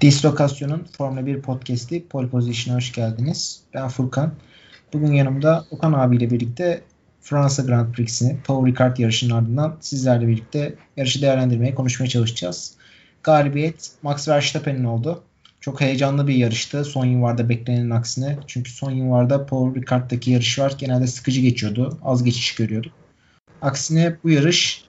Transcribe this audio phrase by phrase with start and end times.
[0.00, 3.60] Dislokasyon'un Formula 1 podcast'i Pole Position'a hoş geldiniz.
[3.74, 4.32] Ben Furkan.
[4.92, 6.82] Bugün yanımda Okan abiyle birlikte
[7.20, 12.74] Fransa Grand Prix'sini Paul Ricard yarışının ardından sizlerle birlikte yarışı değerlendirmeye, konuşmaya çalışacağız.
[13.22, 15.22] Galibiyet Max Verstappen'in oldu.
[15.60, 16.84] Çok heyecanlı bir yarıştı.
[16.84, 18.38] Son yıllarda beklenenin aksine.
[18.46, 21.98] Çünkü son yıllarda Paul Ricard'daki yarışlar genelde sıkıcı geçiyordu.
[22.02, 22.92] Az geçiş görüyorduk.
[23.62, 24.84] Aksine bu yarış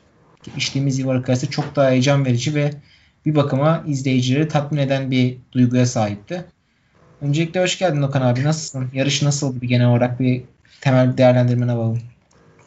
[0.56, 2.72] geçtiğimiz yıllara kıyasla çok daha heyecan verici ve
[3.28, 6.46] bir bakıma izleyicileri tatmin eden bir duyguya sahipti.
[7.22, 8.44] Öncelikle hoş geldin Okan abi.
[8.44, 8.90] Nasılsın?
[8.94, 10.44] Yarış nasıl bir genel olarak bir
[10.82, 12.02] temel bir değerlendirmene alalım.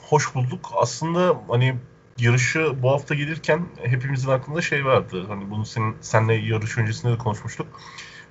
[0.08, 0.70] Hoş bulduk.
[0.76, 1.76] Aslında hani
[2.18, 5.24] yarışı bu hafta gelirken hepimizin aklında şey vardı.
[5.28, 7.80] Hani bunu senin senle yarış öncesinde de konuşmuştuk.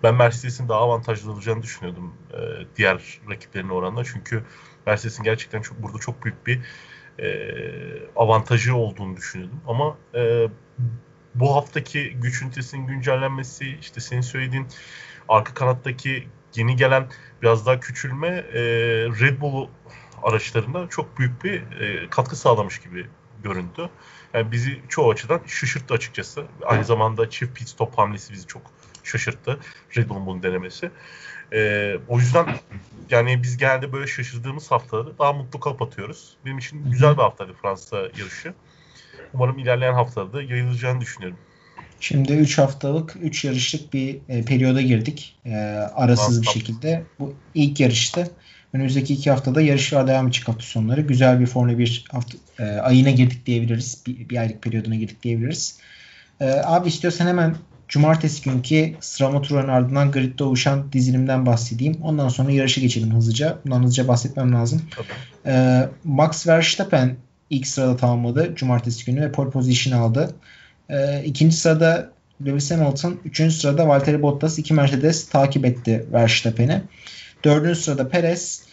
[0.03, 2.37] Ben Mercedes'in daha avantajlı olacağını düşünüyordum e,
[2.77, 4.03] diğer rakiplerine oranla.
[4.03, 4.43] Çünkü
[4.85, 6.59] Mercedes'in gerçekten çok burada çok büyük bir
[7.19, 7.27] e,
[8.15, 9.61] avantajı olduğunu düşünüyordum.
[9.67, 10.47] Ama e,
[11.35, 14.67] bu haftaki güç ünitesinin güncellenmesi, işte senin söylediğin
[15.29, 17.07] arka kanattaki yeni gelen
[17.41, 18.61] biraz daha küçülme e,
[19.19, 19.67] Red Bull
[20.23, 23.07] araçlarında çok büyük bir e, katkı sağlamış gibi
[23.43, 23.89] göründü.
[24.33, 26.45] Yani bizi çoğu açıdan şaşırttı açıkçası.
[26.65, 28.61] Aynı zamanda çift pit stop hamlesi bizi çok
[29.03, 29.59] şaşırttı.
[29.97, 30.91] Red Bull'un bunu denemesi.
[31.53, 32.59] E, o yüzden
[33.09, 36.37] yani biz genelde böyle şaşırdığımız haftaları daha mutlu kapatıyoruz.
[36.45, 38.53] Benim için güzel bir haftaydı Fransa yarışı.
[39.33, 41.37] Umarım ilerleyen haftalarda yayılacağını düşünüyorum.
[41.99, 45.35] Şimdi 3 haftalık, 3 yarışlık bir e, periyoda girdik.
[45.45, 45.55] E,
[45.95, 47.03] arasız bir şekilde.
[47.19, 48.27] Bu ilk yarışta.
[48.73, 51.01] Önümüzdeki iki haftada yarışlar devam edecek hafta sonları.
[51.01, 54.03] Güzel bir Formula 1 hafta, e, ayına girdik diyebiliriz.
[54.07, 55.79] Bir, bir aylık periyoduna girdik diyebiliriz.
[56.41, 57.55] E, abi istiyorsan hemen
[57.87, 61.97] cumartesi günkü sıralama turunun ardından gridde oluşan dizilimden bahsedeyim.
[62.01, 63.57] Ondan sonra yarışı geçelim hızlıca.
[63.65, 64.81] Bundan hızlıca bahsetmem lazım.
[65.45, 67.17] E, Max Verstappen
[67.49, 70.35] ilk sırada tamamladı cumartesi günü ve pole position aldı.
[70.89, 72.11] E, ikinci sırada
[72.45, 76.81] Lewis Hamilton, üçüncü sırada Valtteri Bottas, iki Mercedes takip etti Verstappen'i.
[77.43, 78.63] Dördüncü sırada Perez,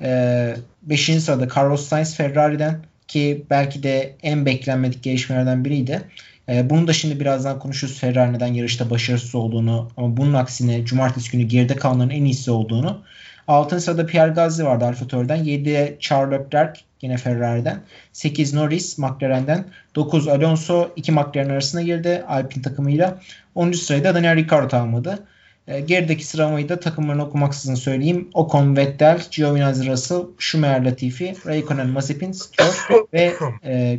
[0.00, 6.02] e, beşinci sırada Carlos Sainz Ferrari'den ki belki de en beklenmedik gelişmelerden biriydi.
[6.48, 11.30] E, bunu da şimdi birazdan konuşuruz Ferrari neden yarışta başarısız olduğunu ama bunun aksine cumartesi
[11.30, 13.02] günü geride kalanların en iyisi olduğunu.
[13.48, 15.44] Altın sırada Pierre Gasly vardı Alfa Tauri'den.
[15.44, 17.80] 7'de Charles Leclerc yine Ferrari'den.
[18.12, 19.64] 8 Norris McLaren'den.
[19.94, 23.20] 9 Alonso 2 McLaren arasına girdi Alpine takımıyla.
[23.54, 23.72] 10.
[23.72, 25.26] sırayı da Daniel Ricciardo tamamladı.
[25.68, 28.28] E, gerideki sıralamayı da takımlarını okumaksızın söyleyeyim.
[28.34, 33.34] Ocon, Vettel, Giovinazzi Russell, Schumacher, Latifi, Raikkonen, Mazepin, Stroll ve
[33.64, 33.98] e,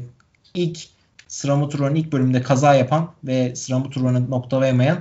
[0.53, 0.79] ilk
[1.27, 4.99] sıralama turunun ilk bölümünde kaza yapan ve sıralama turunu noktalayamayan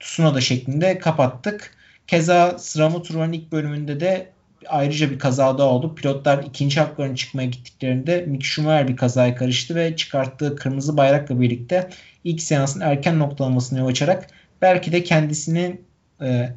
[0.00, 1.74] Tsunoda şeklinde kapattık.
[2.06, 4.32] Keza sıralama turunun ilk bölümünde de
[4.68, 5.94] ayrıca bir kaza daha oldu.
[5.94, 11.90] Pilotlar ikinci haklarını çıkmaya gittiklerinde Mick Schumacher bir kazaya karıştı ve çıkarttığı kırmızı bayrakla birlikte
[12.24, 14.26] ilk seansın erken noktalamasını yol açarak
[14.62, 15.80] belki de kendisini
[16.22, 16.52] e,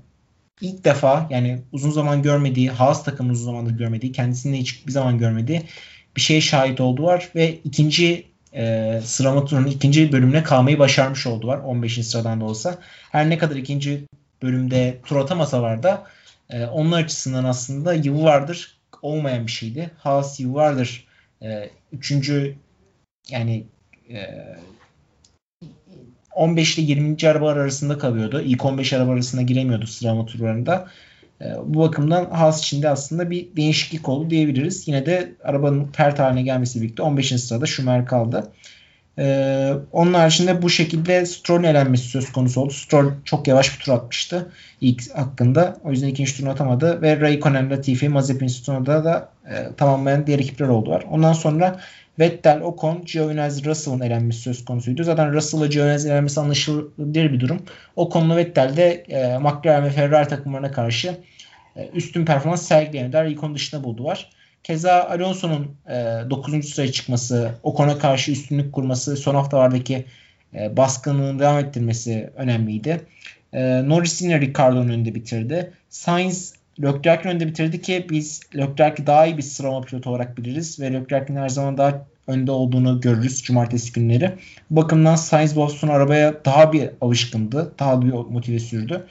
[0.62, 5.18] ilk defa yani uzun zaman görmediği, Haas takımı uzun zamandır görmediği, kendisini hiç bir zaman
[5.18, 5.62] görmediği
[6.16, 11.58] bir şeye şahit oldu var ve ikinci e, turunun ikinci bölümüne kalmayı başarmış oldu var
[11.58, 12.08] 15.
[12.08, 12.78] sıradan da olsa.
[13.12, 14.06] Her ne kadar ikinci
[14.46, 16.08] bölümde tur atamasalar da
[16.50, 19.92] e, onlar açısından aslında yıllardır olmayan bir şeydi.
[19.98, 21.08] Haas yıllardır
[21.42, 22.56] e, üçüncü
[23.30, 23.66] yani
[24.10, 24.20] e,
[26.36, 27.30] 15 ile 20.
[27.30, 28.42] arabalar arasında kalıyordu.
[28.42, 30.88] İlk 15 araba arasında giremiyordu sıralama turlarında.
[31.42, 34.88] E, bu bakımdan Haas için de aslında bir değişiklik oldu diyebiliriz.
[34.88, 37.28] Yine de arabanın pert haline gelmesi birlikte 15.
[37.28, 38.52] sırada Schumacher kaldı.
[39.20, 42.74] Ee, onun haricinde bu şekilde Stroll'ün elenmesi söz konusu oldu.
[42.74, 45.78] Stroll çok yavaş bir tur atmıştı ilk hakkında.
[45.84, 47.02] O yüzden ikinci turunu atamadı.
[47.02, 51.06] Ve Raikkonen, Latifi, Mazepin, Stroll'da da e, tamamlayan diğer ekipler oldular.
[51.12, 51.80] Ondan sonra
[52.20, 55.04] Vettel, Ocon, Giovinazzi, Russell'ın elenmesi söz konusuydu.
[55.04, 57.62] Zaten Russell'la Giovinazzi elenmesi anlaşılabilir bir durum.
[57.96, 61.18] Ocon'la Vettel de e, McLaren ve Ferrari takımlarına karşı
[61.76, 63.26] e, üstün performans sergileyemediler.
[63.26, 64.30] İlk onun dışında buldular.
[64.66, 65.94] Keza Alonso'nun e,
[66.30, 66.70] 9.
[66.70, 70.06] sıraya çıkması, Ocon'a karşı üstünlük kurması, son haftalardaki
[70.54, 73.02] e, baskınlığını devam ettirmesi önemliydi.
[73.54, 75.72] E, Norris yine Ricardo'nun önünde bitirdi.
[75.90, 76.54] Sainz
[76.84, 81.36] Leclerc'in önünde bitirdi ki biz Leclerc'i daha iyi bir sıralama pilotu olarak biliriz ve Leclerc'in
[81.36, 84.32] her zaman daha önde olduğunu görürüz cumartesi günleri.
[84.70, 87.74] Bu bakımdan Sainz Boston arabaya daha bir alışkındı.
[87.80, 89.06] Daha bir motive sürdü.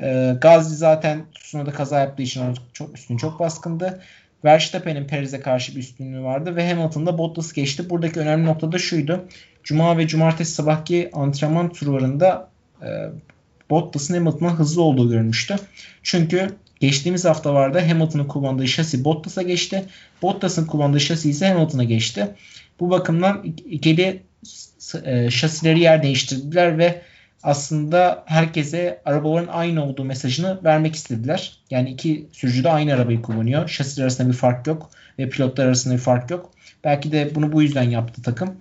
[0.00, 2.42] E, Gazli zaten Tsunoda kaza yaptığı için
[2.72, 4.00] çok üstün çok baskındı.
[4.44, 7.90] Verstappen'in Perez'e karşı bir üstünlüğü vardı ve Hamilton'da Bottas geçti.
[7.90, 9.24] Buradaki önemli nokta da şuydu.
[9.64, 12.50] Cuma ve cumartesi sabahki antrenman turlarında
[12.82, 12.86] e,
[13.70, 15.56] Bottas'ın Hamilton'dan hızlı olduğu görülmüştü.
[16.02, 19.84] Çünkü geçtiğimiz haftalarda Hamilton'ın kullandığı şasi Bottas'a geçti.
[20.22, 22.28] Bottas'ın kullandığı şasi ise Hamilton'a geçti.
[22.80, 24.22] Bu bakımdan ikili
[25.04, 27.02] e, şasileri yer değiştirdiler ve
[27.42, 31.52] aslında herkese arabaların aynı olduğu mesajını vermek istediler.
[31.70, 33.68] Yani iki sürücü de aynı arabayı kullanıyor.
[33.68, 36.50] Şasi arasında bir fark yok ve pilotlar arasında bir fark yok.
[36.84, 38.56] Belki de bunu bu yüzden yaptı takım.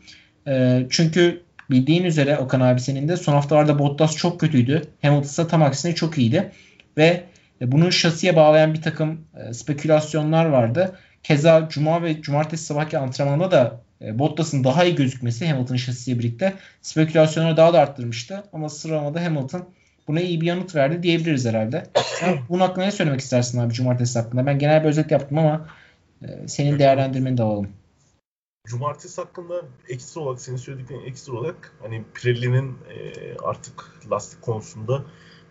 [0.48, 4.82] E, çünkü bildiğin üzere Okan abi senin de son haftalarda Bottas çok kötüydü.
[5.02, 6.52] Hamilton tam aksine çok iyiydi.
[6.98, 7.24] Ve
[7.62, 10.96] bunu şasiye bağlayan bir takım e, spekülasyonlar vardı.
[11.28, 16.54] Keza Cuma ve Cumartesi sabahki antrenmanda da e, Bottas'ın daha iyi gözükmesi Hamilton şasisiyle birlikte
[16.82, 18.44] spekülasyonları daha da arttırmıştı.
[18.54, 19.70] Ama sıralamada Hamilton
[20.08, 21.84] buna iyi bir yanıt verdi diyebiliriz herhalde.
[21.96, 24.46] Sen bunun hakkında ne söylemek istersin abi Cumartesi hakkında?
[24.46, 25.70] Ben genel bir özet yaptım ama
[26.22, 27.70] e, senin değerlendirmeni de alalım.
[28.68, 33.14] Cumartesi hakkında ekstra olarak senin söylediklerin ekstra olarak hani Pirelli'nin e,
[33.44, 35.04] artık lastik konusunda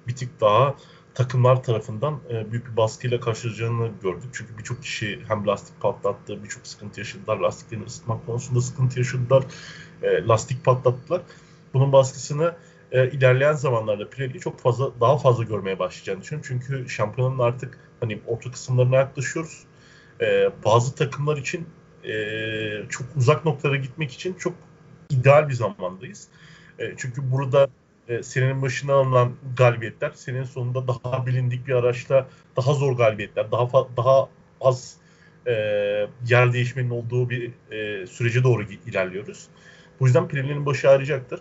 [0.07, 0.75] bir tık daha
[1.17, 4.31] takımlar tarafından e, büyük bir baskıyla karşılayacağını gördük.
[4.33, 7.37] Çünkü birçok kişi hem lastik patlattı, birçok sıkıntı yaşadılar.
[7.37, 9.45] Lastiklerini ısıtmak konusunda sıkıntı yaşadılar.
[10.03, 11.23] E, lastik patlattılar.
[11.75, 12.55] Bunun baskısını
[12.93, 16.49] e, ilerleyen zamanlarda Pirelli çok fazla daha fazla görmeye başlayacağını düşünüyorum.
[16.49, 19.65] Çünkü şampiyonun artık hani orta kısımlarına yaklaşıyoruz.
[20.21, 21.67] E, bazı takımlar için
[22.05, 22.13] e,
[22.89, 24.55] çok uzak noktalara gitmek için çok
[25.11, 26.29] ideal bir zamandayız.
[26.79, 27.69] E, çünkü burada
[28.09, 33.69] e, senenin başına alınan galibiyetler senin sonunda daha bilindik bir araçla daha zor galibiyetler, daha
[33.97, 34.29] daha
[34.61, 34.97] az
[35.47, 35.53] e,
[36.29, 39.47] yer değişmenin olduğu bir e, sürece doğru ilerliyoruz.
[40.01, 41.41] Bu yüzden Pirelli'nin başı ağrıyacaktır.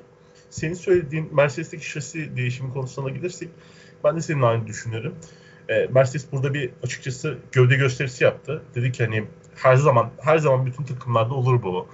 [0.50, 3.50] Senin söylediğin Mercedes'teki şasi değişimi konusuna gidersek
[4.04, 5.16] ben de senin aynı düşünüyorum.
[5.70, 8.62] E, Mercedes burada bir açıkçası gövde gösterisi yaptı.
[8.76, 9.24] Dedi ki hani
[9.56, 11.88] her zaman her zaman bütün takımlarda olur bu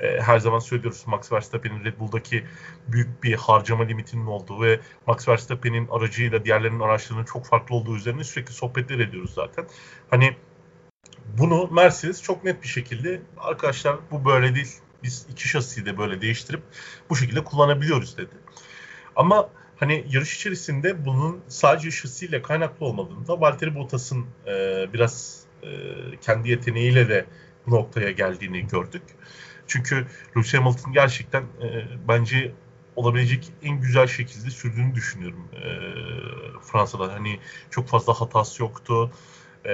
[0.00, 2.44] e, her zaman söylüyoruz Max Verstappen'in Red Bull'daki
[2.88, 8.24] büyük bir harcama limitinin olduğu ve Max Verstappen'in aracıyla diğerlerinin araçlarının çok farklı olduğu üzerine
[8.24, 9.66] sürekli sohbetler ediyoruz zaten.
[10.10, 10.36] Hani
[11.38, 14.74] bunu Mercedes çok net bir şekilde arkadaşlar bu böyle değil.
[15.02, 16.62] Biz iki şasiyi de böyle değiştirip
[17.10, 18.34] bu şekilde kullanabiliyoruz dedi.
[19.16, 25.68] Ama hani yarış içerisinde bunun sadece şasiyle kaynaklı olmadığında Valtteri Bottas'ın e, biraz e,
[26.20, 27.26] kendi yeteneğiyle de
[27.66, 29.02] noktaya geldiğini gördük.
[29.66, 32.52] Çünkü Lewis Hamilton gerçekten e, bence
[32.96, 35.62] olabilecek en güzel şekilde sürdüğünü düşünüyorum e,
[36.62, 37.12] Fransa'da.
[37.12, 37.40] Hani
[37.70, 39.10] çok fazla hatası yoktu.
[39.64, 39.72] E,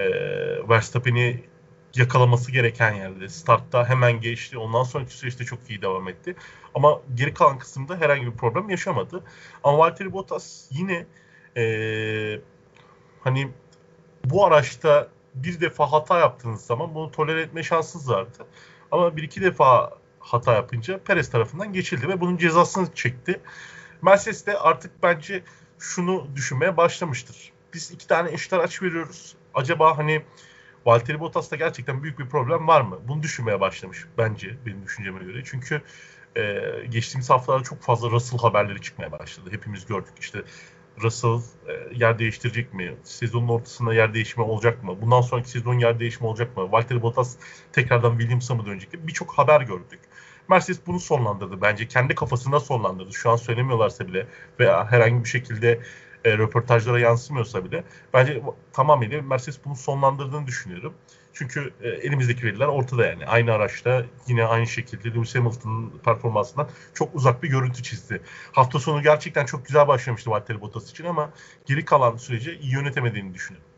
[0.69, 1.45] Verstappen'i
[1.95, 3.29] yakalaması gereken yerde.
[3.29, 4.59] Startta hemen geçti.
[4.59, 6.37] Ondan sonraki süreçte çok iyi devam etti.
[6.75, 9.25] Ama geri kalan kısımda herhangi bir problem yaşamadı.
[9.65, 11.07] Ama Valtteri Bottas yine
[11.57, 11.65] e,
[13.21, 13.51] hani
[14.25, 18.47] bu araçta bir defa hata yaptığınız zaman bunu tolere etme şansınız vardı.
[18.93, 23.41] Ama bir iki defa hata yapınca Perez tarafından geçildi ve bunun cezasını çekti.
[24.03, 25.43] Mercedes de artık bence
[25.79, 27.53] şunu düşünmeye başlamıştır.
[27.75, 29.35] Biz iki tane eşit araç veriyoruz.
[29.55, 30.23] Acaba hani
[30.87, 32.99] Valtteri Bottas'ta gerçekten büyük bir problem var mı?
[33.09, 35.43] Bunu düşünmeye başlamış bence benim düşünceme göre.
[35.45, 35.83] Çünkü
[36.37, 39.51] e, geçtiğimiz haftalarda çok fazla Russell haberleri çıkmaya başladı.
[39.53, 40.43] Hepimiz gördük işte
[41.03, 42.95] Russell e, yer değiştirecek mi?
[43.05, 45.03] Sezonun ortasında yer değişimi olacak mı?
[45.03, 46.73] Bundan sonraki sezon yer değişimi olacak mı?
[46.73, 47.37] Valtteri Bottas
[47.73, 49.07] tekrardan Williams'a mı dönecek?
[49.07, 50.01] Birçok haber gördük.
[50.49, 51.89] Mercedes bunu sonlandırdı bence.
[51.89, 53.13] Kendi kafasında sonlandırdı.
[53.13, 54.27] Şu an söylemiyorlarsa bile
[54.61, 55.81] veya herhangi bir şekilde
[56.25, 57.85] e, röportajlara yansımıyorsa bile
[58.15, 58.43] bence
[58.73, 60.95] tamamıyla Mercedes bunu sonlandırdığını düşünüyorum.
[61.35, 63.27] Çünkü e, elimizdeki veriler ortada yani.
[63.27, 68.23] Aynı araçta yine aynı şekilde Lewis Hamilton'ın performansından çok uzak bir görüntü çizdi.
[68.53, 71.31] Hafta sonu gerçekten çok güzel başlamıştı Valtteri Bottas için ama
[71.67, 73.73] geri kalan süreci iyi yönetemediğini düşünüyorum.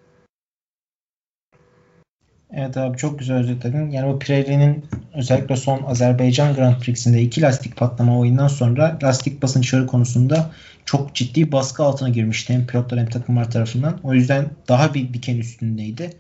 [2.57, 3.91] Evet abi çok güzel özetledin.
[3.91, 4.85] Yani bu Pirelli'nin
[5.15, 10.51] özellikle son Azerbaycan Grand Prix'sinde iki lastik patlama oyundan sonra lastik basınçları konusunda
[10.85, 14.01] çok ciddi baskı altına girmişti hem pilotlar hem takımlar tarafından.
[14.03, 16.11] O yüzden daha bir diken üstündeydi.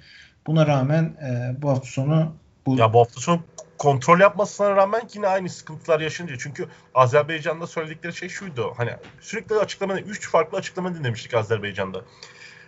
[0.46, 2.32] Buna rağmen e, bu hafta sonu
[2.66, 2.76] bu...
[2.76, 3.40] Ya bu hafta sonu
[3.78, 6.34] kontrol yapmasına rağmen yine aynı sıkıntılar yaşanınca.
[6.38, 8.72] Çünkü Azerbaycan'da söyledikleri şey şuydu.
[8.76, 12.02] Hani sürekli açıklama, üç farklı açıklama dinlemiştik Azerbaycan'da.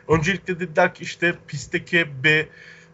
[0.09, 2.49] Öncelikle dediler ki işte pistteki bir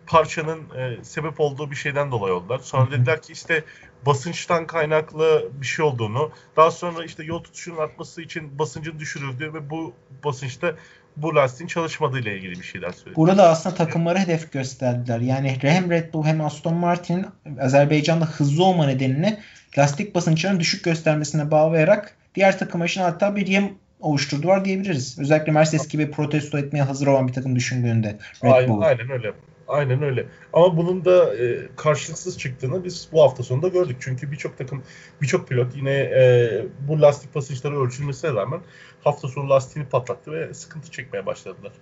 [0.06, 2.58] parçanın e, sebep olduğu bir şeyden dolayı oldular.
[2.58, 3.64] Sonra dediler ki işte
[4.06, 9.70] basınçtan kaynaklı bir şey olduğunu, daha sonra işte yol tutuşunun artması için basıncın düşürüldüğü ve
[9.70, 10.74] bu basınçta
[11.16, 13.16] bu lastiğin çalışmadığı ile ilgili bir şeyler söyledi.
[13.16, 15.20] Burada aslında takımları hedef gösterdiler.
[15.20, 17.26] Yani hem Red Bull hem Aston Martin
[17.60, 19.38] Azerbaycan'da hızlı olma nedenini
[19.78, 25.18] lastik basınçlarının düşük göstermesine bağlayarak diğer takım için hatta bir yem oluşturdular diyebiliriz.
[25.18, 28.80] Özellikle Mercedes gibi protesto etmeye hazır olan bir takım düşündüğünde Red aynen, Bull.
[28.80, 29.32] Aynen öyle.
[29.68, 30.26] Aynen öyle.
[30.52, 33.96] Ama bunun da e, karşılıksız çıktığını biz bu hafta sonunda gördük.
[34.00, 34.82] Çünkü birçok takım,
[35.22, 38.60] birçok pilot yine e, bu lastik basınçları ölçülmesine rağmen
[39.04, 41.72] hafta sonu lastiğini patlattı ve sıkıntı çekmeye başladılar.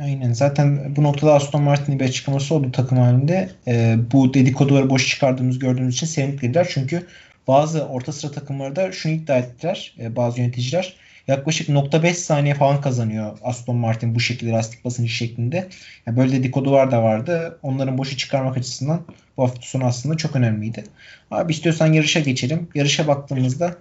[0.00, 0.32] Aynen.
[0.32, 3.50] Zaten bu noktada Aston Martin'in bir açıklaması oldu takım halinde.
[3.66, 6.68] E, bu dedikoduları boş çıkardığımız gördüğümüz için sevindiler.
[6.70, 7.06] Çünkü
[7.48, 10.96] bazı orta sıra takımları da şunu iddia ettiler e, bazı yöneticiler.
[11.28, 15.68] Yaklaşık 0.5 saniye falan kazanıyor Aston Martin bu şekilde lastik basıncı şeklinde.
[16.06, 17.58] Yani böyle dedikodular da vardı.
[17.62, 19.00] Onların boşu çıkarmak açısından
[19.36, 20.84] bu hafta sonu aslında çok önemliydi.
[21.30, 22.68] Abi istiyorsan yarışa geçelim.
[22.74, 23.76] Yarışa baktığımızda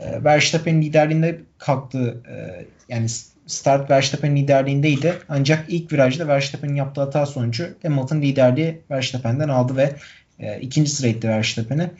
[0.00, 2.22] e, Verstappen'in liderliğinde kalktı.
[2.28, 3.08] E, yani
[3.46, 5.14] start Verstappen'in liderliğindeydi.
[5.28, 9.94] Ancak ilk virajda Verstappen'in yaptığı hata sonucu Hamilton liderliği Verstappen'den aldı ve
[10.38, 11.90] e, ikinci sıraya itti Verstappen'i.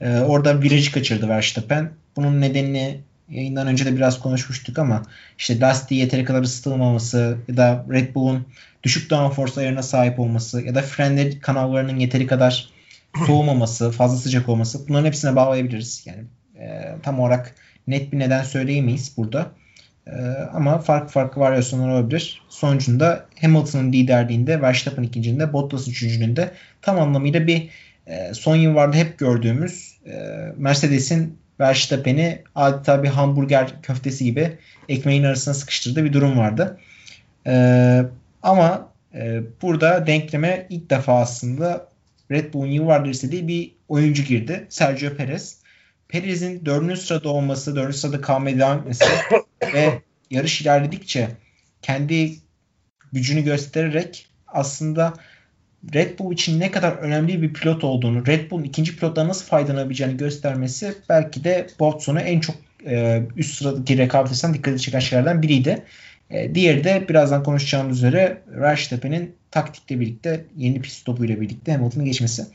[0.00, 1.90] E, orada virajı kaçırdı Verstappen.
[2.16, 5.02] Bunun nedenini yayından önce de biraz konuşmuştuk ama
[5.38, 8.46] işte lastiği yeteri kadar ısıtılmaması ya da Red Bull'un
[8.82, 12.68] düşük downforce ayarına sahip olması ya da frenler kanallarının yeteri kadar
[13.26, 16.06] soğumaması, fazla sıcak olması bunların hepsine bağlayabiliriz.
[16.06, 16.24] Yani
[16.58, 17.54] e, tam olarak
[17.86, 19.50] net bir neden söyleyemeyiz burada.
[20.06, 20.12] E,
[20.52, 22.42] ama farklı farklı varyasyonlar olabilir.
[22.48, 27.68] Sonucunda Hamilton'ın liderliğinde, Verstappen ikincinde, Bottas üçüncülüğünde tam anlamıyla bir
[28.06, 30.12] e, son yıllarda hep gördüğümüz e,
[30.56, 36.80] Mercedes'in Verstappen'i adeta bir hamburger köftesi gibi ekmeğin arasına sıkıştırdığı bir durum vardı.
[37.46, 38.02] E,
[38.42, 41.88] ama e, burada denkleme ilk defa aslında
[42.30, 44.66] Red Bull'un yıllardır istediği bir oyuncu girdi.
[44.68, 45.60] Sergio Perez.
[46.08, 49.04] Perez'in dördüncü sırada olması, dördüncü sırada kalmaya devam etmesi
[49.74, 51.28] ve yarış ilerledikçe
[51.82, 52.36] kendi
[53.12, 55.14] gücünü göstererek aslında
[55.94, 60.16] Red Bull için ne kadar önemli bir pilot olduğunu, Red Bull'un ikinci pilottan nasıl faydalanabileceğini
[60.16, 61.66] göstermesi belki de
[61.98, 62.56] sonu en çok
[62.86, 65.82] e, üst sıradaki rekabet eden dikkati çeken şeylerden biriydi.
[66.30, 72.46] E, diğeri de birazdan konuşacağımız üzere Verstappen'in taktikle birlikte yeni pist stopuyla birlikte Hamilton'ı geçmesi.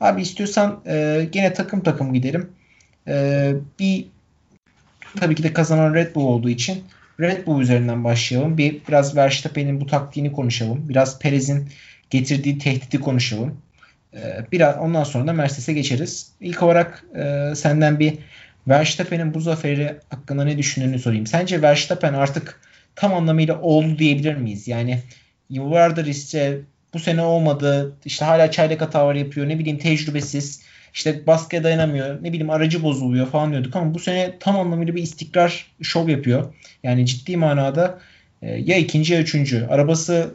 [0.00, 2.50] Abi istiyorsan e, gene takım takım gidelim.
[3.08, 4.06] E, bir
[5.20, 6.84] tabii ki de kazanan Red Bull olduğu için
[7.20, 8.58] Red Bull üzerinden başlayalım.
[8.58, 10.88] Bir biraz Verstappen'in bu taktiğini konuşalım.
[10.88, 11.68] Biraz Perez'in
[12.10, 13.60] getirdiği tehdidi konuşalım.
[14.14, 16.32] Ee, biraz ondan sonra da Mercedes'e geçeriz.
[16.40, 18.14] İlk olarak e, senden bir
[18.68, 21.26] Verstappen'in bu zaferi hakkında ne düşündüğünü sorayım.
[21.26, 22.60] Sence Verstappen artık
[22.96, 24.68] tam anlamıyla oldu diyebilir miyiz?
[24.68, 25.02] Yani
[25.50, 26.60] yıllardır işte
[26.94, 27.96] bu sene olmadı.
[28.04, 29.48] İşte hala çaylak hatalar yapıyor.
[29.48, 30.62] Ne bileyim tecrübesiz.
[30.94, 32.22] İşte baskıya dayanamıyor.
[32.22, 36.54] Ne bileyim aracı bozuluyor falan diyorduk ama bu sene tam anlamıyla bir istikrar şov yapıyor.
[36.82, 37.98] Yani ciddi manada
[38.42, 39.66] e, ya ikinci ya üçüncü.
[39.66, 40.34] Arabası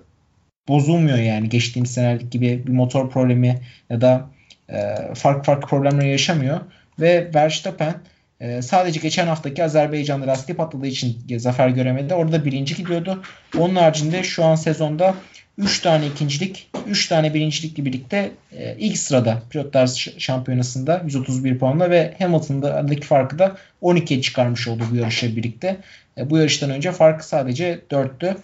[0.67, 4.29] bozulmuyor yani geçtiğimiz senelik gibi bir motor problemi ya da
[4.69, 6.59] e, farklı farklı problemler yaşamıyor.
[6.99, 7.95] Ve Verstappen
[8.39, 12.13] e, sadece geçen haftaki Azerbaycan'da lastiği patladığı için zafer göremedi.
[12.13, 13.23] Orada birinci gidiyordu.
[13.57, 15.15] Onun haricinde şu an sezonda
[15.57, 22.13] 3 tane ikincilik, 3 tane birincilikle birlikte e, ilk sırada pilotlar şampiyonasında 131 puanla ve
[22.19, 25.77] Hamilton'da aradaki farkı da 12'ye çıkarmış oldu bu yarışla birlikte.
[26.17, 28.35] E, bu yarıştan önce farkı sadece 4'tü.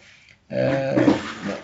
[0.51, 0.95] Ee,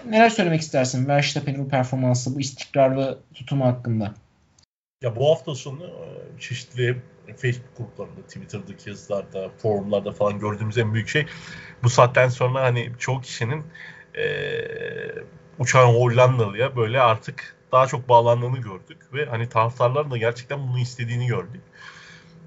[0.09, 4.13] neler söylemek istersin Verstappen'in bu performansı, bu istikrarlı tutumu hakkında?
[5.01, 6.97] Ya bu hafta sonu e, çeşitli
[7.37, 11.25] Facebook gruplarında, Twitter'daki yazılarda, forumlarda falan gördüğümüz en büyük şey
[11.83, 13.63] bu saatten sonra hani çoğu kişinin
[14.17, 14.25] e,
[15.59, 21.27] uçağın Hollandalı'ya böyle artık daha çok bağlandığını gördük ve hani taraftarların da gerçekten bunu istediğini
[21.27, 21.61] gördük.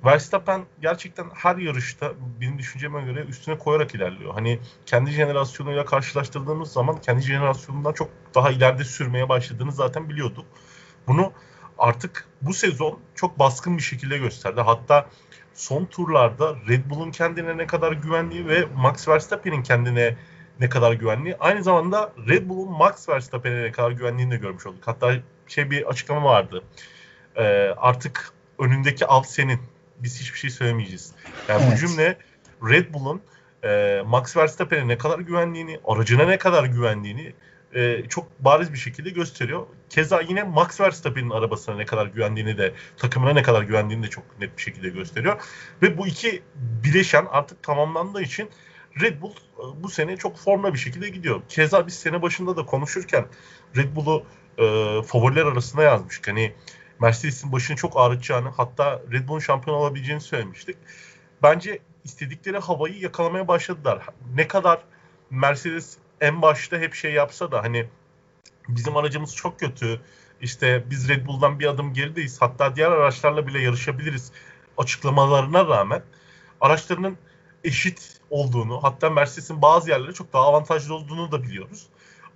[0.04, 4.34] Verstappen gerçekten her yarışta benim düşünceme göre üstüne koyarak ilerliyor.
[4.34, 10.46] Hani kendi jenerasyonuyla karşılaştırdığımız zaman kendi jenerasyonundan çok daha ileride sürmeye başladığını zaten biliyorduk.
[11.06, 11.32] Bunu
[11.78, 14.60] artık bu sezon çok baskın bir şekilde gösterdi.
[14.60, 15.06] Hatta
[15.54, 20.16] son turlarda Red Bull'un kendine ne kadar güvendiği ve Max Verstappen'in kendine
[20.60, 21.36] ne kadar güvenliği.
[21.40, 24.82] Aynı zamanda Red Bull'un Max Verstappen'e ne kadar güvenliğini de görmüş olduk.
[24.86, 25.14] Hatta
[25.46, 26.62] şey bir açıklama vardı.
[27.36, 27.42] Ee,
[27.76, 29.60] artık önündeki alt senin
[30.02, 31.12] biz hiçbir şey söylemeyeceğiz.
[31.48, 31.72] Yani evet.
[31.72, 32.18] bu cümle
[32.68, 33.22] Red Bull'un
[33.64, 37.32] e, Max Verstappen'e ne kadar güvendiğini, aracına ne kadar güvendiğini
[37.74, 39.66] e, çok bariz bir şekilde gösteriyor.
[39.90, 44.40] Keza yine Max Verstappen'in arabasına ne kadar güvendiğini de, takımına ne kadar güvendiğini de çok
[44.40, 45.42] net bir şekilde gösteriyor.
[45.82, 46.42] Ve bu iki
[46.84, 48.50] bileşen artık tamamlandığı için
[49.00, 51.42] Red Bull e, bu sene çok formda bir şekilde gidiyor.
[51.48, 53.26] Keza biz sene başında da konuşurken
[53.76, 54.24] Red Bull'u
[54.58, 54.64] e,
[55.02, 56.28] favoriler arasında yazmıştık.
[56.28, 56.52] Hani
[57.00, 60.76] Mercedes'in başını çok ağrıtacağını hatta Red Bull'un şampiyon olabileceğini söylemiştik.
[61.42, 64.06] Bence istedikleri havayı yakalamaya başladılar.
[64.34, 64.80] Ne kadar
[65.30, 67.88] Mercedes en başta hep şey yapsa da hani
[68.68, 70.00] bizim aracımız çok kötü.
[70.40, 72.42] İşte biz Red Bull'dan bir adım gerideyiz.
[72.42, 74.32] Hatta diğer araçlarla bile yarışabiliriz
[74.78, 76.02] açıklamalarına rağmen
[76.60, 77.18] araçlarının
[77.64, 81.86] eşit olduğunu hatta Mercedes'in bazı yerlere çok daha avantajlı olduğunu da biliyoruz.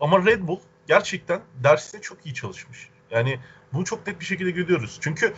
[0.01, 2.89] Ama Red Bull gerçekten dersine çok iyi çalışmış.
[3.11, 3.41] Yani
[3.73, 4.99] bunu çok net bir şekilde görüyoruz.
[5.01, 5.35] Çünkü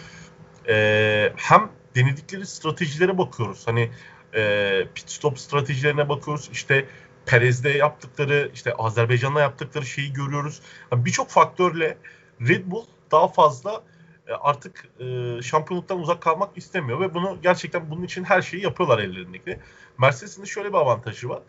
[0.68, 3.66] e, hem denedikleri stratejilere bakıyoruz.
[3.66, 3.90] Hani
[4.34, 6.48] e, pit stop stratejilerine bakıyoruz.
[6.52, 6.86] İşte
[7.26, 10.60] Perez'de yaptıkları, işte Azerbaycan'da yaptıkları şeyi görüyoruz.
[10.92, 11.98] Yani Birçok faktörle
[12.48, 13.82] Red Bull daha fazla
[14.26, 18.98] e, artık e, şampiyonluktan uzak kalmak istemiyor ve bunu gerçekten bunun için her şeyi yapıyorlar
[18.98, 19.58] ellerindeki.
[19.98, 21.42] Mercedes'in de şöyle bir avantajı var.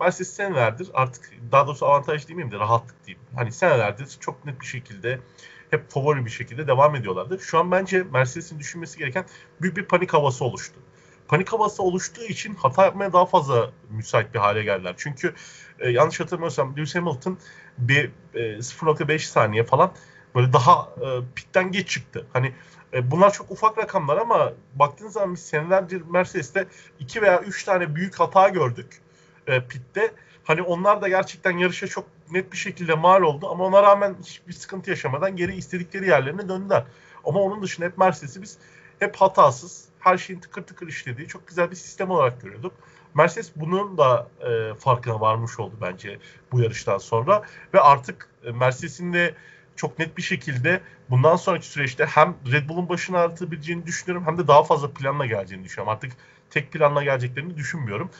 [0.00, 3.26] Mercedes senelerdir artık daha doğrusu avantaj değil miyim de rahatlık diyeyim.
[3.36, 5.20] Hani senelerdir çok net bir şekilde
[5.70, 7.38] hep favori bir şekilde devam ediyorlardı.
[7.40, 9.24] Şu an bence Mercedes'in düşünmesi gereken
[9.60, 10.80] büyük bir panik havası oluştu.
[11.28, 14.94] Panik havası oluştuğu için hata yapmaya daha fazla müsait bir hale geldiler.
[14.96, 15.34] Çünkü
[15.78, 17.38] e, yanlış hatırlamıyorsam Lewis Hamilton
[17.78, 19.92] bir e, 0.5 saniye falan
[20.34, 22.26] böyle daha e, pitten geç çıktı.
[22.32, 22.52] Hani
[22.92, 26.66] e, bunlar çok ufak rakamlar ama baktığınız zaman biz senelerce Mercedes'te
[26.98, 29.00] 2 veya 3 tane büyük hata gördük
[29.46, 30.12] e, pitte.
[30.44, 34.52] Hani onlar da gerçekten yarışa çok net bir şekilde mal oldu ama ona rağmen hiçbir
[34.52, 36.84] sıkıntı yaşamadan geri istedikleri yerlerine döndüler.
[37.24, 38.58] Ama onun dışında hep Mercedes'i biz
[38.98, 42.72] hep hatasız, her şeyin tıkır tıkır işlediği çok güzel bir sistem olarak görüyorduk.
[43.14, 46.18] Mercedes bunun da e, farkına varmış oldu bence
[46.52, 47.42] bu yarıştan sonra
[47.74, 49.34] ve artık e, Mercedes'in de
[49.76, 50.80] çok net bir şekilde
[51.10, 55.64] bundan sonraki süreçte hem Red Bull'un başını ağrıtabileceğini düşünüyorum hem de daha fazla planla geleceğini
[55.64, 55.92] düşünüyorum.
[55.92, 56.12] Artık
[56.50, 58.10] tek planla geleceklerini düşünmüyorum.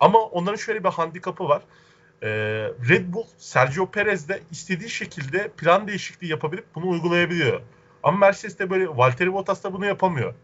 [0.00, 1.62] Ama onların şöyle bir handikapı var.
[2.22, 2.28] Ee,
[2.88, 7.60] Red Bull Sergio Perez'de istediği şekilde plan değişikliği yapabilip bunu uygulayabiliyor.
[8.02, 10.34] Ama Mercedes de böyle Valtteri Bottas da bunu yapamıyor.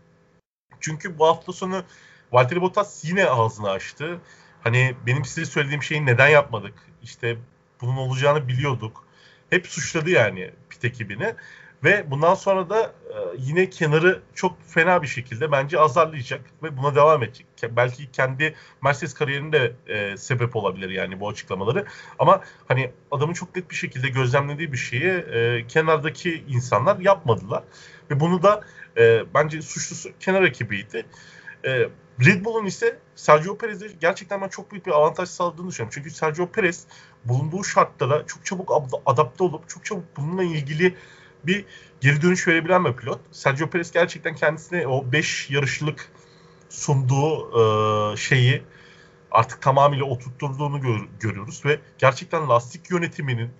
[0.81, 1.85] Çünkü bu hafta sonu
[2.33, 4.21] Valtteri Bottas yine ağzını açtı.
[4.63, 6.75] Hani benim size söylediğim şeyi neden yapmadık?
[7.03, 7.37] İşte
[7.81, 9.05] bunun olacağını biliyorduk.
[9.51, 11.35] Hep suçladı yani pit ekibini.
[11.87, 16.95] Ve bundan sonra da e, yine kenarı çok fena bir şekilde bence azarlayacak ve buna
[16.95, 17.47] devam edecek.
[17.63, 21.85] Belki kendi Mercedes kariyerinde e, sebep olabilir yani bu açıklamaları.
[22.19, 27.63] Ama hani adamın çok net bir şekilde gözlemlediği bir şeyi e, kenardaki insanlar yapmadılar.
[28.11, 28.61] Ve bunu da
[29.35, 31.07] bence suçlusu kenar ekibiydi.
[32.25, 35.93] Red Bull'un ise Sergio Perez'e gerçekten ben çok büyük bir avantaj sağladığını düşünüyorum.
[35.95, 36.87] Çünkü Sergio Perez
[37.25, 38.73] bulunduğu şartlara çok çabuk
[39.07, 40.95] adapte olup çok çabuk bununla ilgili
[41.47, 41.65] bir
[42.01, 43.21] geri dönüş verebilen bir pilot.
[43.33, 46.13] Sergio Perez gerçekten kendisine o 5 yarışlık
[46.69, 47.51] sunduğu
[48.13, 48.63] e, şeyi
[49.31, 53.51] artık tamamıyla oturtturduğunu gör, görüyoruz ve gerçekten lastik yönetiminin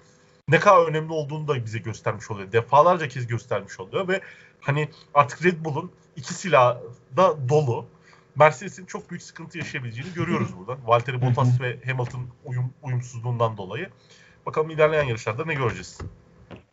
[0.49, 2.53] ne kadar önemli olduğunu da bize göstermiş oluyor.
[2.53, 4.21] Defalarca kez göstermiş oluyor ve
[4.61, 6.79] hani artık Red Bull'un iki silah
[7.17, 7.87] da dolu.
[8.37, 10.79] Mercedes'in çok büyük sıkıntı yaşayabileceğini görüyoruz burada.
[10.87, 13.91] Valtteri Bottas ve Hamilton uyum, uyumsuzluğundan dolayı.
[14.47, 15.99] Bakalım ilerleyen yarışlarda ne göreceğiz.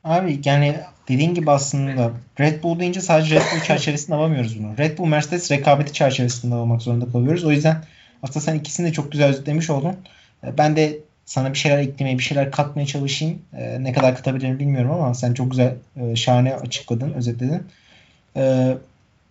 [0.03, 0.75] Abi yani
[1.07, 4.77] dediğin gibi aslında Red Bull deyince sadece Red Bull çerçevesinde alamıyoruz bunu.
[4.77, 7.43] Red Bull Mercedes rekabeti çerçevesinde almak zorunda kalıyoruz.
[7.43, 7.83] O yüzden
[8.23, 9.95] aslında sen ikisini de çok güzel özetlemiş oldun.
[10.43, 13.41] E, ben de sana bir şeyler eklemeye, bir şeyler katmaya çalışayım.
[13.57, 17.63] E, ne kadar katabilirim bilmiyorum ama sen çok güzel, e, şahane açıkladın, özetledin.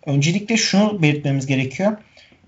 [0.06, 1.92] Öncelikle şunu belirtmemiz gerekiyor.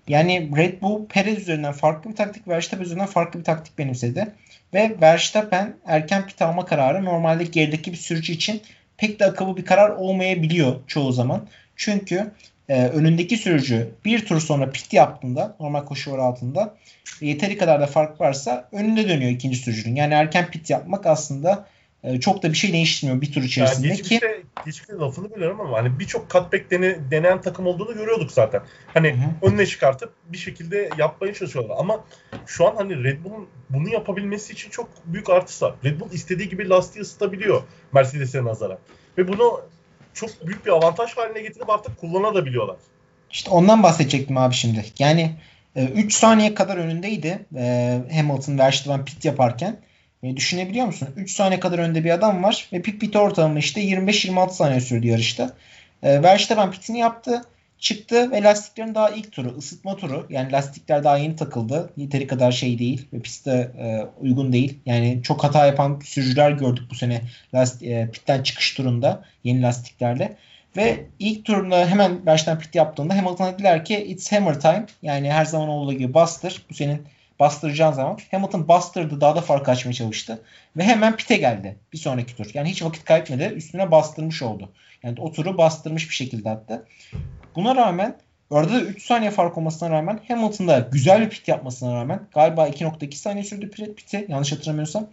[0.08, 4.32] Yani Red Bull Perez üzerinden farklı bir taktik, Verstappen üzerinden farklı bir taktik benimsedi.
[4.74, 8.62] Ve Verstappen erken pit alma kararı normalde gerideki bir sürücü için
[8.96, 11.46] pek de akıllı bir karar olmayabiliyor çoğu zaman.
[11.76, 12.32] Çünkü
[12.68, 16.74] e, önündeki sürücü bir tur sonra pit yaptığında normal koşu altında
[17.20, 19.96] yeteri kadar da fark varsa önünde dönüyor ikinci sürücünün.
[19.96, 21.66] Yani erken pit yapmak aslında
[22.04, 24.46] e, çok da bir şey değiştirmiyor bir tur içerisinde yani geçmişte, ki.
[24.66, 28.62] Geçmişte lafını biliyorum ama hani birçok cutback dene, deneyen takım olduğunu görüyorduk zaten.
[28.94, 29.50] Hani Hı-hı.
[29.50, 31.76] önüne çıkartıp bir şekilde yapmaya çalışıyorlar.
[31.78, 32.04] Ama
[32.46, 35.74] şu an hani Red Bull'un bunu yapabilmesi için çok büyük artısı var.
[35.84, 37.62] Red Bull istediği gibi lastiği ısıtabiliyor
[37.92, 38.78] Mercedes'e nazaran.
[39.18, 39.60] Ve bunu
[40.14, 42.76] çok büyük bir avantaj haline getirip artık kullanabiliyorlar.
[43.30, 44.84] İşte ondan bahsedecektim abi şimdi.
[44.98, 45.36] Yani
[45.76, 49.80] 3 e, saniye kadar önündeydi e, Hamilton Verstappen pit yaparken.
[50.24, 51.08] E, düşünebiliyor musun?
[51.16, 55.06] 3 saniye kadar önde bir adam var ve pit pit ortalama işte 25-26 saniye sürdü
[55.06, 55.50] yarışta.
[56.02, 57.42] E, Verstappen pitini yaptı.
[57.78, 60.26] Çıktı ve lastiklerin daha ilk turu, ısıtma turu.
[60.30, 61.92] Yani lastikler daha yeni takıldı.
[61.96, 64.78] Yeteri kadar şey değil ve pistte e, uygun değil.
[64.86, 67.20] Yani çok hata yapan sürücüler gördük bu sene
[67.54, 70.36] lastik, e, pitten çıkış turunda yeni lastiklerle.
[70.76, 74.86] Ve ilk turunda hemen baştan pit yaptığında Hamilton'a dediler ki it's hammer time.
[75.02, 76.62] Yani her zaman olduğu gibi bastır.
[76.70, 77.02] Bu senin
[77.40, 80.42] bastıracağın zaman Hamilton bastırdı daha da fark açmaya çalıştı.
[80.76, 82.50] Ve hemen pite geldi bir sonraki tur.
[82.54, 83.54] Yani hiç vakit kaybetmedi.
[83.56, 84.72] Üstüne bastırmış oldu.
[85.02, 86.86] Yani o turu bastırmış bir şekilde attı.
[87.56, 88.16] Buna rağmen
[88.50, 93.14] orada da 3 saniye fark olmasına rağmen Hamilton'da güzel bir pit yapmasına rağmen galiba 2.2
[93.14, 95.06] saniye sürdü piti yanlış hatırlamıyorsam.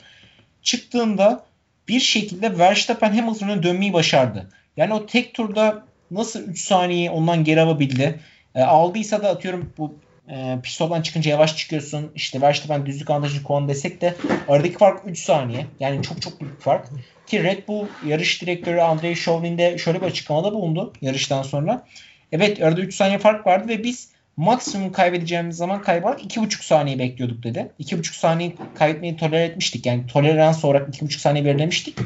[0.62, 1.44] Çıktığında
[1.88, 4.50] bir şekilde Verstappen Hamilton'a dönmeyi başardı.
[4.78, 8.20] Yani o tek turda nasıl 3 saniye ondan geri alabildi?
[8.56, 9.96] E, aldıysa da atıyorum bu
[10.32, 12.12] e, pistoldan çıkınca yavaş çıkıyorsun.
[12.16, 14.16] İşte Verstappen düzlük avantajı kullan desek de
[14.48, 15.66] aradaki fark 3 saniye.
[15.80, 16.88] Yani çok çok büyük fark.
[17.28, 21.86] Ki Red Bull yarış direktörü Andrei Chauvelin de şöyle bir açıklamada bulundu yarıştan sonra.
[22.32, 27.44] Evet arada 3 saniye fark vardı ve biz maksimum kaybedeceğimiz zaman kaybolarak 2,5 saniye bekliyorduk
[27.44, 27.72] dedi.
[27.80, 29.86] 2,5 saniye kaybetmeyi toler etmiştik.
[29.86, 31.98] Yani tolerans olarak 2,5 saniye belirlemiştik.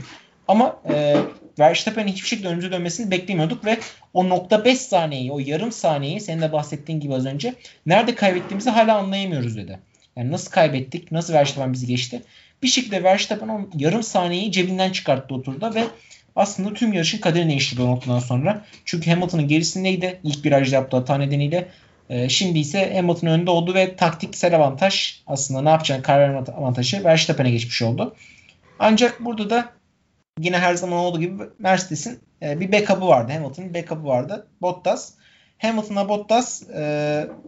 [0.48, 1.16] Ama e,
[1.60, 3.78] Verstappen'in hiçbir şekilde önümüze dönmesini beklemiyorduk ve
[4.14, 7.54] o nokta 5 saniyeyi, o yarım saniyeyi senin de bahsettiğin gibi az önce
[7.86, 9.80] nerede kaybettiğimizi hala anlayamıyoruz dedi.
[10.16, 12.22] Yani nasıl kaybettik, nasıl Verstappen bizi geçti.
[12.64, 15.44] Bir şekilde Verstappen o yarım saniyeyi cebinden çıkarttı o
[15.76, 15.84] ve
[16.36, 18.66] aslında tüm yarışın kaderini değiştirdi o noktadan sonra.
[18.86, 21.68] Çünkü Hamilton'ın gerisindeydi ilk virajda yaptığı hata nedeniyle.
[22.10, 27.52] E, şimdi ise Hamilton önünde oldu ve taktiksel avantaj aslında ne yapacağını karar avantajı Verstappen'e
[27.52, 28.16] geçmiş oldu.
[28.80, 29.75] Ancak burada da
[30.40, 33.32] yine her zaman olduğu gibi Mercedes'in e, bir backup'ı vardı.
[33.32, 34.48] Hamilton'ın backup'ı vardı.
[34.62, 35.14] Bottas.
[35.58, 36.82] Hamilton'la Bottas e,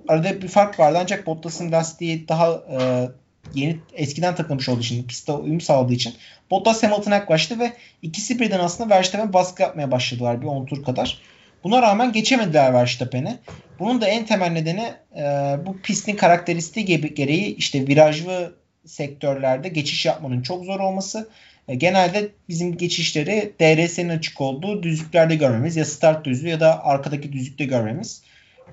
[0.07, 3.09] arada bir fark vardı ancak Bottas'ın lastiği daha e,
[3.53, 6.13] yeni eskiden takılmış olduğu için pistte uyum sağladığı için
[6.51, 11.21] Bottas Hamilton'a yaklaştı ve ikisi birden aslında Verstappen'e baskı yapmaya başladılar bir 10 tur kadar.
[11.63, 13.37] Buna rağmen geçemediler Verstappen'e.
[13.79, 15.23] Bunun da en temel nedeni e,
[15.65, 18.53] bu pistin karakteristiği gereği işte virajlı
[18.85, 21.29] sektörlerde geçiş yapmanın çok zor olması.
[21.67, 27.33] E, genelde bizim geçişleri DRS'nin açık olduğu düzlüklerde görmemiz ya start düzlüğü ya da arkadaki
[27.33, 28.21] düzlükte görmemiz.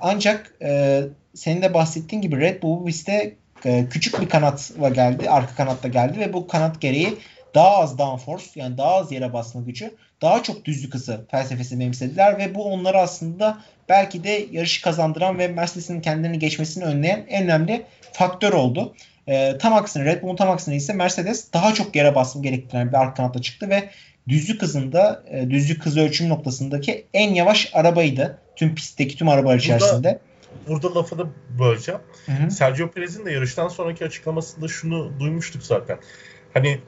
[0.01, 1.01] Ancak e,
[1.35, 5.89] senin de bahsettiğin gibi Red Bull bu pistte e, küçük bir kanatla geldi, arka kanatla
[5.89, 7.15] geldi ve bu kanat gereği
[7.55, 12.39] daha az downforce yani daha az yere basma gücü, daha çok düzlük hızı felsefesini benimsediler
[12.39, 17.83] ve bu onları aslında belki de yarışı kazandıran ve Mercedes'in kendilerini geçmesini önleyen en önemli
[18.13, 18.95] faktör oldu.
[19.29, 22.97] E, tam aksine Red Bull'un tam aksine ise Mercedes daha çok yere basma gerektiren bir
[22.97, 23.91] arka kanatla çıktı ve
[24.29, 28.39] düzlük hızında, e, düzlük hızı ölçüm noktasındaki en yavaş arabaydı.
[28.57, 30.09] Tüm pistteki tüm arabalar içerisinde.
[30.69, 31.27] Burada burada lafını
[31.59, 32.01] böleceğim.
[32.27, 32.51] Hı hı.
[32.51, 35.99] Sergio Perez'in de yarıştan sonraki açıklamasında şunu duymuştuk zaten.
[36.55, 36.79] Hani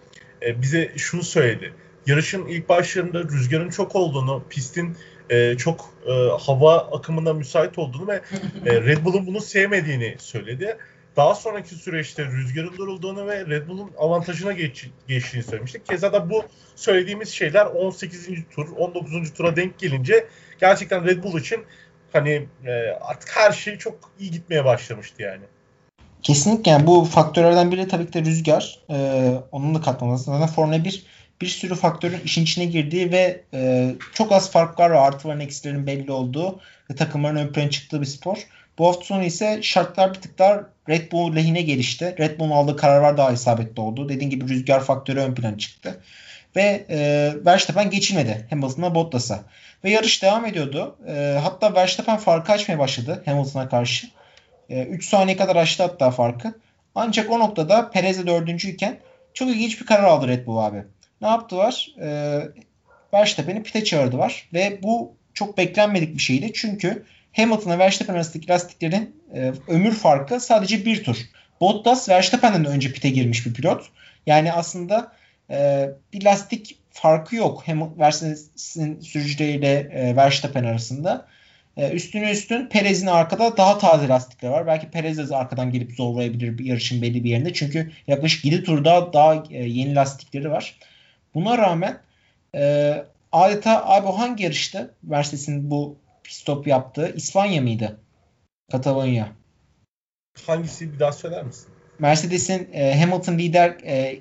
[0.43, 1.73] e, bize şunu söyledi.
[2.07, 4.97] Yarışın ilk başlarında rüzgarın çok olduğunu, pistin
[5.31, 8.21] e, çok e, hava akımına müsait olduğunu ve
[8.67, 10.77] e, Red Bull'un bunu sevmediğini söyledi.
[11.17, 15.87] Daha sonraki süreçte rüzgarın durulduğunu ve Red Bull'un avantajına geç, geçtiğini söylemiştik.
[15.87, 16.45] Keza da bu
[16.77, 18.29] söylediğimiz şeyler 18.
[18.55, 19.33] tur, 19.
[19.35, 20.27] tura denk gelince
[20.61, 21.65] gerçekten Red Bull için
[22.13, 25.43] hani e, artık her şey çok iyi gitmeye başlamıştı yani.
[26.23, 28.79] Kesinlikle yani bu faktörlerden biri tabii ki de rüzgar.
[28.91, 30.25] Ee, onun da katılması.
[30.25, 31.07] Zaten Formula 1
[31.41, 36.13] bir sürü faktörün işin içine girdiği ve e, çok az farklar ve artıların eksilerin belli
[36.13, 38.47] olduğu ve takımların ön plana çıktığı bir spor.
[38.79, 42.15] Bu hafta sonu ise şartlar bir tık daha Red Bull lehine gelişti.
[42.19, 44.09] Red Bull'un aldığı kararlar daha isabetli oldu.
[44.09, 46.01] Dediğim gibi rüzgar faktörü ön plana çıktı.
[46.57, 49.45] Ve e, Verstappen geçilmedi Hamilton'a Bottas'a.
[49.85, 50.97] Ve yarış devam ediyordu.
[51.09, 54.07] E, hatta Verstappen farkı açmaya başladı Hamilton'a karşı.
[54.71, 56.55] E, 3 saniye kadar açtı hatta farkı.
[56.95, 58.99] Ancak o noktada Perez'e dördüncüyken
[59.35, 60.85] çok ilginç bir karar aldı Red Bull abi.
[61.21, 61.95] Ne yaptılar?
[62.03, 62.41] E,
[63.15, 64.49] Verstappen'i pite çağırdılar.
[64.53, 66.53] Ve bu çok beklenmedik bir şeydi.
[66.55, 67.05] Çünkü
[67.37, 71.17] Hamilton'a Verstappen arasındaki lastiklerin e, ömür farkı sadece bir tur.
[71.61, 73.91] Bottas Verstappen'den önce pite girmiş bir pilot.
[74.27, 75.13] Yani aslında
[75.51, 77.63] e, bir lastik farkı yok.
[77.65, 81.27] Hem Mercedes'in sürücüleriyle e, Verstappen arasında.
[81.77, 84.67] E, üstüne üstün Perez'in arkada daha taze lastikler var.
[84.67, 87.53] Belki Perez de arkadan gelip zorlayabilir bir yarışın belli bir yerinde.
[87.53, 90.79] Çünkü yaklaşık 7 turda daha e, yeni lastikleri var.
[91.35, 91.99] Buna rağmen
[92.55, 92.95] e,
[93.33, 94.95] adeta abi hangi yarıştı?
[95.03, 95.97] Mercedes'in bu
[96.29, 98.01] stop yaptığı İspanya mıydı?
[98.73, 99.29] Katalonya.
[100.47, 101.69] Hangisi bir daha söyler misin?
[101.99, 104.19] Mercedes'in e, Hamilton lider e,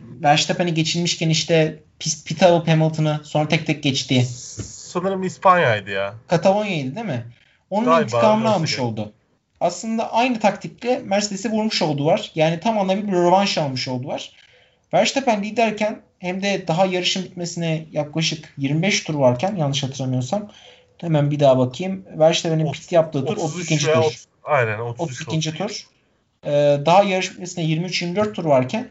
[0.00, 4.24] Verstappen'i geçilmişken işte pit, pit alıp Hamilton'ı sonra tek tek geçti.
[4.62, 6.14] Sanırım İspanya'ydı ya.
[6.26, 7.24] Katalonya'ydı değil mi?
[7.70, 8.82] Onun Galiba, intikamını almış gibi.
[8.82, 9.12] oldu.
[9.60, 12.30] Aslında aynı taktikle Mercedes'i vurmuş oldular.
[12.34, 14.32] Yani tam anlamıyla bir rövanş almış oldular.
[14.94, 20.50] Verstappen liderken hem de daha yarışın bitmesine yaklaşık 25 tur varken yanlış hatırlamıyorsam
[21.00, 22.04] hemen bir daha bakayım.
[22.18, 23.78] Verstappen'in pit yaptığı tur 32.
[23.78, 23.88] tur.
[23.88, 25.30] 30, aynen 33, 32.
[25.30, 25.58] 32.
[25.58, 25.86] tur.
[26.46, 28.88] Ee, daha yarış bitmesine 23-24 tur varken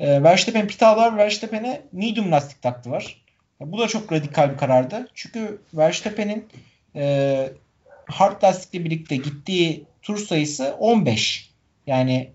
[0.00, 1.16] e, Verstappen pit aldılar.
[1.16, 3.24] Verstappen'e medium lastik taktılar.
[3.60, 5.08] Bu da çok radikal bir karardı.
[5.14, 6.48] Çünkü Verstappen'in
[6.96, 7.48] e,
[8.06, 11.50] hard lastikle birlikte gittiği tur sayısı 15.
[11.86, 12.30] Yani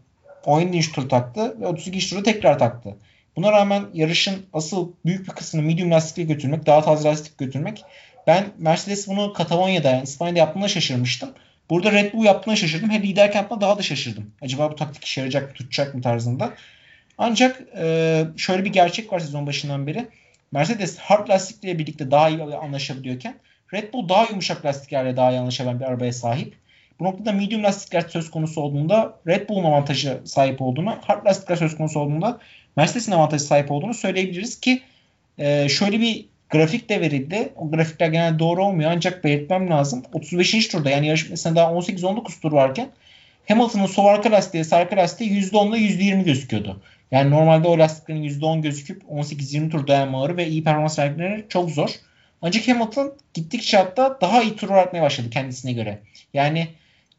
[0.45, 0.91] 17.
[0.91, 2.09] tur taktı ve 32.
[2.09, 2.95] turu tekrar taktı.
[3.35, 7.83] Buna rağmen yarışın asıl büyük bir kısmını medium lastikle götürmek, daha taze lastik götürmek.
[8.29, 11.29] Ben Mercedes bunu Katalonya'da yani İspanya'da yaptığında şaşırmıştım.
[11.69, 12.89] Burada Red Bull yaptığına şaşırdım.
[12.89, 14.31] Hem liderken yaptığına daha da şaşırdım.
[14.41, 16.53] Acaba bu taktik işe yarayacak mı, tutacak mı tarzında.
[17.17, 20.07] Ancak e, şöyle bir gerçek var sezon başından beri.
[20.51, 23.35] Mercedes hard lastikle birlikte daha iyi anlaşabiliyorken
[23.73, 26.55] Red Bull daha yumuşak lastiklerle daha iyi anlaşabilen bir arabaya sahip.
[26.99, 31.77] Bu noktada medium lastikler söz konusu olduğunda Red Bull'un avantajı sahip olduğunu, hard lastikler söz
[31.77, 32.39] konusu olduğunda
[32.77, 34.81] Mercedes'in avantajı sahip olduğunu söyleyebiliriz ki
[35.37, 37.53] e, şöyle bir grafik de verildi.
[37.55, 40.03] O grafikler genelde doğru olmuyor ancak belirtmem lazım.
[40.13, 40.67] 35.
[40.67, 42.89] turda yani yarış mesela daha 18-19 tur varken
[43.47, 46.81] Hamilton'ın sol arka lastiği, sağ arka lastiği %10 ile %20 gözüküyordu.
[47.11, 51.89] Yani normalde o lastiklerin %10 gözüküp 18-20 tur dayanmaları ve iyi performans vermeleri çok zor.
[52.41, 55.99] Ancak Hamilton gittikçe hatta daha iyi tur atmaya başladı kendisine göre.
[56.33, 56.67] Yani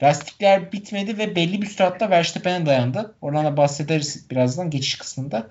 [0.03, 3.15] lastikler bitmedi ve belli bir süratte Verstappen'e dayandı.
[3.21, 5.47] Oradan da bahsederiz birazdan geçiş kısmında.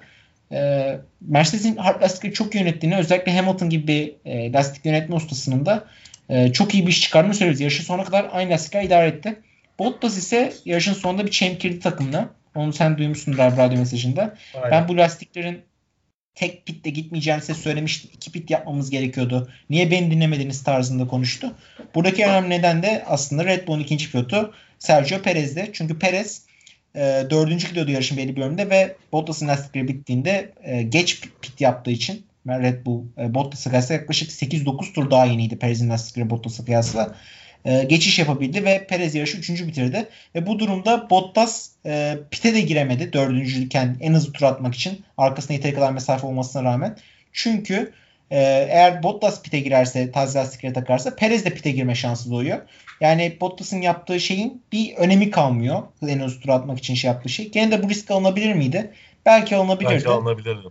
[0.51, 5.85] Ee, Mercedes'in hard lastikleri çok yönettiğini özellikle Hamilton gibi bir e, lastik yönetme ustasının da
[6.29, 7.61] e, çok iyi bir iş çıkardığını söylüyoruz.
[7.61, 9.39] Yarışın sonuna kadar aynı lastikler idare etti.
[9.79, 12.29] Bottas ise yarışın sonunda bir çemkirdi takımla.
[12.55, 14.37] Onu sen duymuşsundur abi radyo mesajında.
[14.55, 14.71] Aynen.
[14.71, 15.61] Ben bu lastiklerin
[16.35, 18.11] tek pitte gitmeyeceğini size söylemiştim.
[18.13, 19.49] İki pit yapmamız gerekiyordu.
[19.69, 21.53] Niye beni dinlemediniz tarzında konuştu.
[21.95, 25.69] Buradaki önemli neden de aslında Red Bull'un ikinci pilotu Sergio Perez'de.
[25.73, 26.48] Çünkü Perez
[26.95, 31.91] e, dördüncü gidiyordu yarışın belli bir bölümünde ve Bottas'ın lastikleri bittiğinde e, geç pit yaptığı
[31.91, 37.15] için Red Bull e, Bottas'a kıyasla yaklaşık 8-9 tur daha yeniydi Perez'in lastikleri Bottas'a kıyasla.
[37.65, 39.49] E, geçiş yapabildi ve Perez yarışı 3.
[39.49, 40.07] bitirdi.
[40.35, 45.03] Ve bu durumda Bottas e, pite de giremedi dördüncülükken en hızlı tur atmak için.
[45.17, 46.97] Arkasına yeteri kadar mesafe olmasına rağmen.
[47.33, 47.93] Çünkü
[48.31, 52.61] e, eğer Bottas pite girerse taze lastikleri takarsa Perez de pite girme şansı doğuyor.
[53.01, 55.81] Yani Bottas'ın yaptığı şeyin bir önemi kalmıyor.
[56.07, 57.51] En hızlı tur atmak için şey yaptığı şey.
[57.51, 58.93] Gene de bu risk alınabilir miydi?
[59.25, 59.93] Belki alınabilirdi.
[59.93, 60.67] Belki alınabilirdi.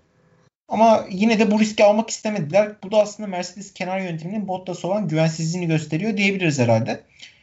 [0.68, 2.72] Ama yine de bu riski almak istemediler.
[2.84, 7.00] Bu da aslında Mercedes kenar yönetiminin Bottas'a olan güvensizliğini gösteriyor diyebiliriz herhalde.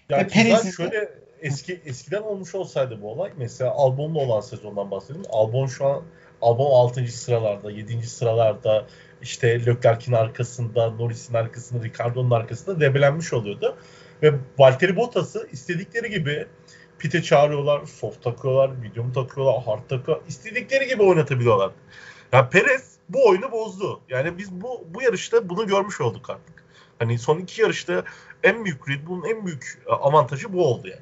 [0.10, 1.10] Ya Ve Perez'in şöyle
[1.42, 5.26] eski eskiden olmuş olsaydı bu olay mesela Albon'la olan sezondan bahsedelim.
[5.30, 6.04] Albon şu an
[6.42, 7.08] Albon 6.
[7.08, 8.08] sıralarda, 7.
[8.08, 8.86] sıralarda
[9.22, 13.78] işte Leclerc'in arkasında, Norris'in arkasında, Ricardo'nun arkasında debelenmiş oluyordu.
[14.24, 16.48] Ve Valtteri Bottas'ı istedikleri gibi
[17.00, 20.28] pite çağırıyorlar, soft takıyorlar, medium takıyorlar, hard takıyorlar.
[20.28, 21.72] istedikleri gibi oynatabiliyorlar.
[22.32, 24.02] Ya Perez bu oyunu bozdu.
[24.10, 26.66] Yani biz bu bu yarışta bunu görmüş olduk artık.
[27.00, 28.04] Hani son iki yarışta
[28.44, 31.02] en büyük Red Bull'un en büyük e, avantajı bu oldu yani.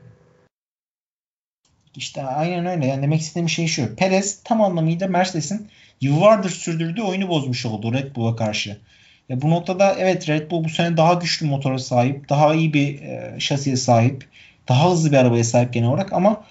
[1.96, 2.86] İşte aynen öyle.
[2.86, 3.96] Yani demek istediğim şey şu.
[3.96, 5.70] Perez tam anlamıyla Mercedes'in
[6.02, 8.78] yıllardır sürdürdüğü oyunu bozmuş oldu Red Bull'a karşı.
[9.30, 13.02] Ya bu noktada evet Red Bull bu sene daha güçlü motora sahip, daha iyi bir
[13.02, 14.28] e, şasiye sahip,
[14.68, 16.44] daha hızlı bir arabaya sahip genel olarak ama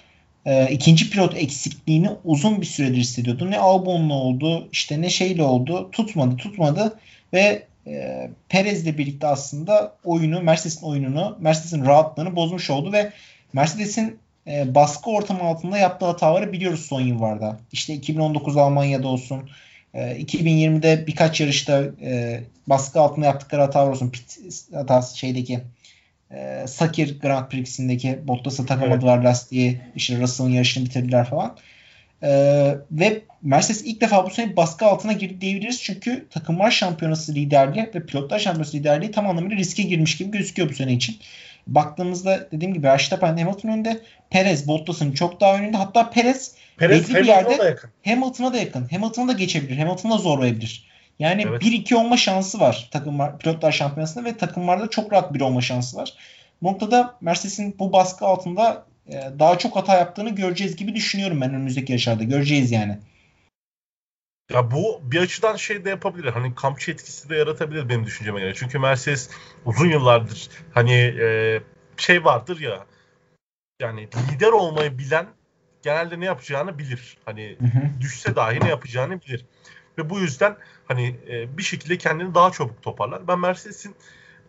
[0.45, 3.51] e, ikinci pilot eksikliğini uzun bir süredir hissediyordu.
[3.51, 5.89] Ne Albon'la oldu, işte ne şeyle oldu.
[5.91, 6.99] Tutmadı, tutmadı
[7.33, 13.11] ve e, Perez'le birlikte aslında oyunu, Mercedes'in oyununu, Mercedes'in rahatlığını bozmuş oldu ve
[13.53, 17.59] Mercedes'in e, baskı ortamı altında yaptığı hataları biliyoruz son yıllarda.
[17.71, 19.49] İşte 2019 Almanya'da olsun,
[19.93, 24.09] e, 2020'de birkaç yarışta e, baskı altında yaptıkları hatalar olsun.
[24.09, 24.39] Pit
[24.73, 25.59] hatası şeydeki
[26.31, 29.25] e, Sakir Grand Prix'sindeki Bottas'a takamadılar evet.
[29.25, 29.81] lastiği.
[29.95, 31.57] İşte Russell'ın yarışını bitirdiler falan.
[32.21, 32.29] E,
[32.91, 35.83] ve Mercedes ilk defa bu sene baskı altına girdi diyebiliriz.
[35.83, 40.73] Çünkü takımlar şampiyonası liderliği ve pilotlar şampiyonası liderliği tam anlamıyla riske girmiş gibi gözüküyor bu
[40.73, 41.15] sene için.
[41.67, 44.01] Baktığımızda dediğim gibi Verstappen Hamilton önünde.
[44.29, 45.77] Perez Bottas'ın çok daha önünde.
[45.77, 47.89] Hatta Perez, Perez belli bir yerde da yakın.
[48.05, 48.87] Hamilton'a da yakın.
[48.91, 49.77] Hamilton'a da geçebilir.
[49.77, 50.93] Hamilton'a zorlayabilir.
[51.19, 51.61] Yani evet.
[51.61, 56.13] 1-2 olma şansı var takımlar pilotlar şampiyonasında ve takımlarda çok rahat bir olma şansı var.
[56.61, 61.49] Bu noktada Mercedes'in bu baskı altında e, daha çok hata yaptığını göreceğiz gibi düşünüyorum ben
[61.49, 62.23] önümüzdeki yaşlarda.
[62.23, 62.97] Göreceğiz yani.
[64.53, 66.31] Ya bu bir açıdan şey de yapabilir.
[66.31, 68.53] Hani kampçı etkisi de yaratabilir benim düşünceme göre.
[68.53, 69.29] Çünkü Mercedes
[69.65, 71.59] uzun yıllardır hani e,
[71.97, 72.85] şey vardır ya
[73.79, 75.27] yani lider olmayı bilen
[75.81, 77.17] genelde ne yapacağını bilir.
[77.25, 78.01] Hani hı hı.
[78.01, 79.45] düşse dahi ne yapacağını bilir.
[79.97, 83.27] Ve bu yüzden hani e, bir şekilde kendini daha çabuk toparlar.
[83.27, 83.95] Ben Mercedes'in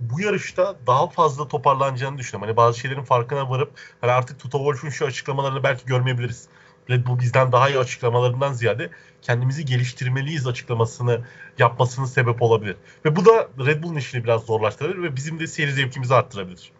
[0.01, 2.49] bu yarışta daha fazla toparlanacağını düşünüyorum.
[2.49, 6.49] Hani bazı şeylerin farkına varıp hani artık Toto Wolff'un şu açıklamalarını belki görmeyebiliriz.
[6.91, 8.91] Red Bull bizden daha iyi açıklamalarından ziyade
[9.23, 11.21] kendimizi geliştirmeliyiz açıklamasını
[11.59, 12.77] yapmasının sebep olabilir.
[13.05, 16.73] Ve bu da Red Bull'un işini biraz zorlaştırabilir ve bizim de seyir zevkimizi arttırabilir.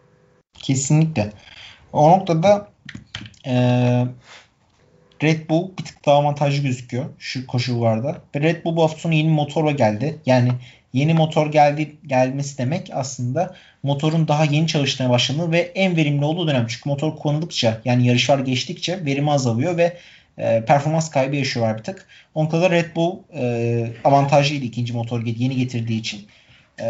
[0.53, 1.33] Kesinlikle.
[1.93, 2.71] O noktada
[3.47, 4.05] ee,
[5.23, 8.21] Red Bull bir tık daha avantajlı gözüküyor şu koşullarda.
[8.35, 10.19] Ve Red Bull bu hafta sonu yeni motorla geldi.
[10.25, 10.51] Yani
[10.93, 16.47] yeni motor geldi gelmesi demek aslında motorun daha yeni çalışmaya başladığı ve en verimli olduğu
[16.47, 16.67] dönem.
[16.67, 19.97] Çünkü motor kullanıldıkça yani yarışlar geçtikçe verimi azalıyor ve
[20.37, 22.07] e, performans kaybı yaşıyorlar bir tık.
[22.33, 26.27] Onun kadar Red Bull e, avantajlıydı ikinci motor yeni getirdiği için.
[26.79, 26.85] E,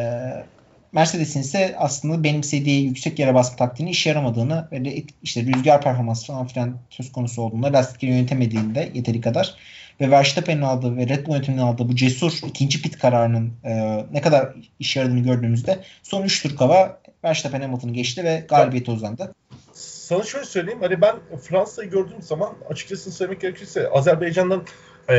[0.95, 6.47] Mercedes'in ise aslında benimsediği yüksek yere basma taktiğini işe yaramadığını ve işte rüzgar performansı falan
[6.47, 9.55] filan söz konusu olduğunda lastikleri yönetemediğinde yeteri kadar
[10.01, 14.21] ve Verstappen'in aldığı ve Red Bull yönetiminin aldığı bu cesur ikinci pit kararının e, ne
[14.21, 19.33] kadar işe yaradığını gördüğümüzde son 3 tur kava Verstappen Hamilton'ı geçti ve galibiyete uzandı.
[19.73, 20.79] Sana şöyle söyleyeyim.
[20.81, 24.63] Hani ben Fransa'yı gördüğüm zaman açıkçası söylemek gerekirse Azerbaycan'dan
[25.09, 25.15] e,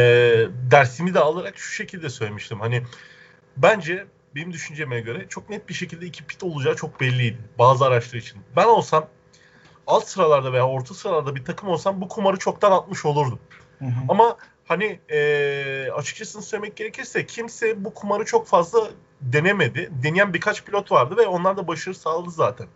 [0.70, 2.60] dersimi de alarak şu şekilde söylemiştim.
[2.60, 2.82] Hani
[3.56, 4.06] bence
[4.36, 8.38] benim düşünceme göre çok net bir şekilde iki pit olacağı çok belliydi bazı araçlar için.
[8.56, 9.06] Ben olsam
[9.86, 13.38] alt sıralarda veya orta sıralarda bir takım olsam bu kumarı çoktan atmış olurdum.
[13.78, 13.90] Hı hı.
[14.08, 19.90] Ama hani e, açıkçası söylemek gerekirse kimse bu kumarı çok fazla denemedi.
[20.02, 22.66] Deneyen birkaç pilot vardı ve onlar da başarı sağladı zaten.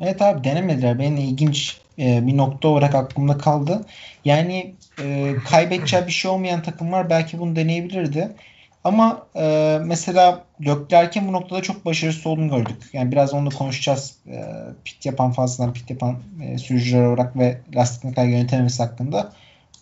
[0.00, 0.98] Evet abi denemediler.
[0.98, 3.86] Benim ilginç e, bir nokta olarak aklımda kaldı.
[4.24, 8.36] Yani e, kaybedeceği bir şey olmayan takımlar belki bunu deneyebilirdi.
[8.84, 12.82] Ama e, mesela Leclerc'in bu noktada çok başarısız olduğunu gördük.
[12.92, 14.16] Yani biraz onu konuşacağız.
[14.26, 14.44] E,
[14.84, 19.32] pit yapan fazladan pit yapan e, sürücüler olarak ve lastik mekanik yönetememesi hakkında.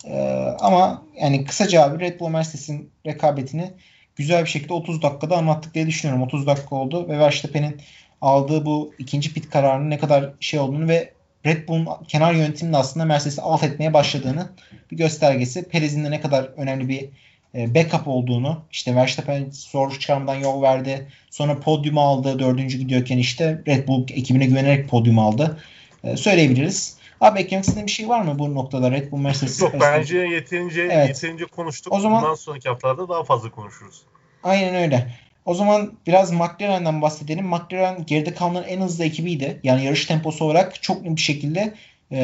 [0.05, 0.19] E,
[0.61, 3.71] ama yani kısaca abi Red Bull Mercedes'in rekabetini
[4.17, 6.23] güzel bir şekilde 30 dakikada anlattık diye düşünüyorum.
[6.23, 7.81] 30 dakika oldu ve Verstappen'in
[8.21, 11.13] aldığı bu ikinci pit kararının ne kadar şey olduğunu ve
[11.47, 14.49] Red Bull'un kenar yönetiminde aslında Mercedes'i alt etmeye başladığını
[14.91, 15.69] bir göstergesi.
[15.69, 17.09] Perez'in de ne kadar önemli bir
[17.55, 21.09] e, backup olduğunu işte Verstappen zor çıkarmadan yol verdi.
[21.31, 22.39] Sonra podyumu aldı.
[22.39, 25.59] Dördüncü gidiyorken işte Red Bull ekibine güvenerek podyum aldı.
[26.05, 26.97] E, söyleyebiliriz.
[27.21, 29.61] Abi eklemek istediğin bir şey var mı bu noktada Red Bull Mercedes?
[29.61, 31.09] Yok bence yeterince evet.
[31.09, 31.93] yeterince konuştuk.
[31.93, 34.03] O zaman, Bundan sonraki haftalarda daha fazla konuşuruz.
[34.43, 35.15] Aynen öyle.
[35.45, 37.47] O zaman biraz McLaren'den bahsedelim.
[37.47, 39.61] McLaren geride kalanların en hızlı ekibiydi.
[39.63, 41.75] Yani yarış temposu olarak çok bir şekilde
[42.13, 42.21] e,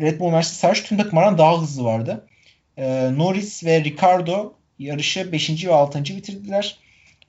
[0.00, 2.26] Red Bull Mercedes hariç tüm takımlardan daha hızlı vardı.
[2.76, 5.66] E, Norris ve Ricardo yarışı 5.
[5.66, 6.04] ve 6.
[6.04, 6.78] bitirdiler.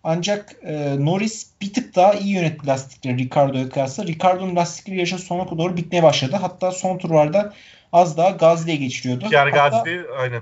[0.03, 4.05] Ancak e, Norris bir tık daha iyi yönetti lastikleri Ricardo'ya kıyasla.
[4.05, 6.35] Ricardo'nun lastikleri yarışın sonuna doğru bitmeye başladı.
[6.41, 7.53] Hatta son turlarda
[7.93, 9.29] az daha Gazli'ye geçiriyordu.
[9.29, 10.41] Pierre Gazli aynen.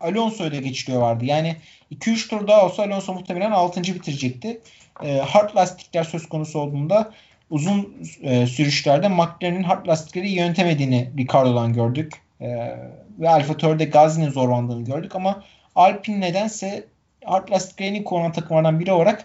[0.00, 1.24] Alonso'ya da geçiriyor vardı.
[1.24, 1.56] Yani
[1.92, 3.82] 2-3 tur daha olsa Alonso muhtemelen 6.
[3.82, 4.60] bitirecekti.
[5.02, 7.12] E, hard lastikler söz konusu olduğunda
[7.50, 12.12] uzun e, sürüşlerde McLaren'in hard lastikleri yönetemediğini Ricardo'dan gördük.
[12.40, 12.76] E,
[13.18, 16.84] ve Alfa Tauri'de Gazi'nin zorlandığını gördük ama Alpine nedense
[17.24, 19.24] hard lastiklerini kullanan takımlardan biri olarak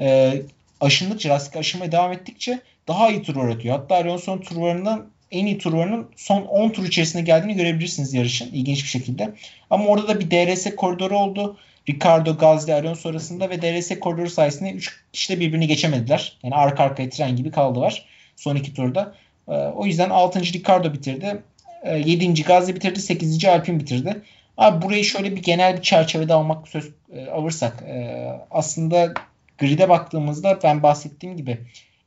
[0.00, 0.34] e,
[0.80, 3.78] aşındıkça, lastik aşınmaya devam ettikçe daha iyi tur üretiyor.
[3.78, 8.88] Hatta Alonso'nun turlarından en iyi turlarının son 10 tur içerisinde geldiğini görebilirsiniz yarışın ilginç bir
[8.88, 9.34] şekilde.
[9.70, 11.56] Ama orada da bir DRS koridoru oldu.
[11.88, 16.38] Ricardo, Gazli, Alonso arasında ve DRS koridoru sayesinde 3 kişi de birbirini geçemediler.
[16.42, 19.14] Yani arka arkaya tren gibi kaldılar son iki turda.
[19.48, 20.40] Ee, o yüzden 6.
[20.40, 21.42] Ricardo bitirdi.
[21.84, 22.24] 7.
[22.24, 23.00] Ee, Gazli bitirdi.
[23.00, 23.44] 8.
[23.44, 24.22] Alpin bitirdi.
[24.56, 29.14] Abi burayı şöyle bir genel bir çerçevede almak söz e, alırsak e, aslında
[29.58, 31.58] grid'e baktığımızda ben bahsettiğim gibi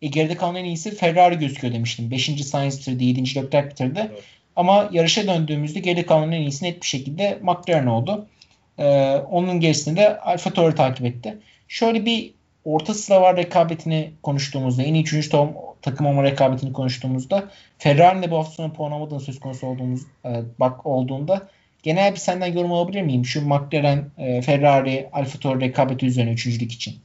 [0.02, 2.12] e, geride kalan en iyisi Ferrari gözüküyor demiştim.
[2.12, 2.46] 5.
[2.46, 3.22] Sainz bitirdi, 7.
[3.22, 4.10] Leclerc bitirdi.
[4.12, 4.24] Evet.
[4.56, 8.28] Ama yarışa döndüğümüzde geride kalan en iyisi net bir şekilde McLaren oldu.
[8.78, 11.38] Ee, onun gerisinde de Alfa Tauri takip etti.
[11.68, 12.34] Şöyle bir
[12.66, 15.30] orta sıra rekabetini konuştuğumuzda, en iyi üçüncü
[15.82, 20.44] takım olma rekabetini konuştuğumuzda Ferrari'nin de bu hafta sonu puan almadığını söz konusu olduğumuz e,
[20.60, 21.50] bak olduğunda
[21.84, 23.26] genel bir senden yorum alabilir miyim?
[23.26, 26.96] Şu McLaren, e, Ferrari, Alfa Tauri rekabeti üzerine üçüncülük için.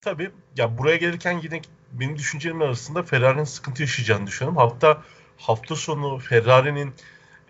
[0.00, 0.30] Tabii.
[0.56, 1.60] Ya buraya gelirken yine
[1.92, 4.56] benim düşüncelerim arasında Ferrari'nin sıkıntı yaşayacağını düşünüyorum.
[4.56, 5.02] Hatta
[5.36, 6.92] hafta sonu Ferrari'nin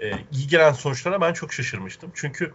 [0.01, 2.11] e, iyi gelen sonuçlara ben çok şaşırmıştım.
[2.15, 2.53] Çünkü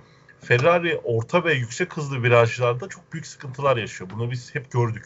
[0.48, 4.10] Ferrari orta ve yüksek hızlı virajlarda çok büyük sıkıntılar yaşıyor.
[4.14, 5.06] Bunu biz hep gördük.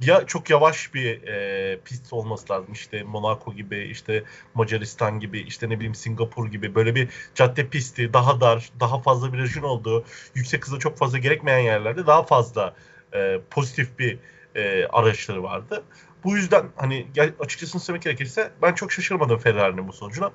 [0.00, 2.72] Ya çok yavaş bir e, pist olması lazım.
[2.72, 4.24] İşte Monaco gibi, işte
[4.54, 9.32] Macaristan gibi, işte ne bileyim Singapur gibi böyle bir cadde pisti, daha dar, daha fazla
[9.32, 12.74] virajın olduğu, yüksek hıza çok fazla gerekmeyen yerlerde daha fazla
[13.14, 14.18] e, pozitif bir
[14.54, 15.84] e, araçları vardı.
[16.24, 17.06] Bu yüzden hani
[17.40, 20.32] açıkçası söylemek gerekirse ben çok şaşırmadım Ferrari'nin bu sonucuna.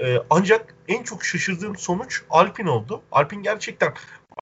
[0.00, 3.02] E, ancak en çok şaşırdığım sonuç Alpin oldu.
[3.12, 3.94] Alpin gerçekten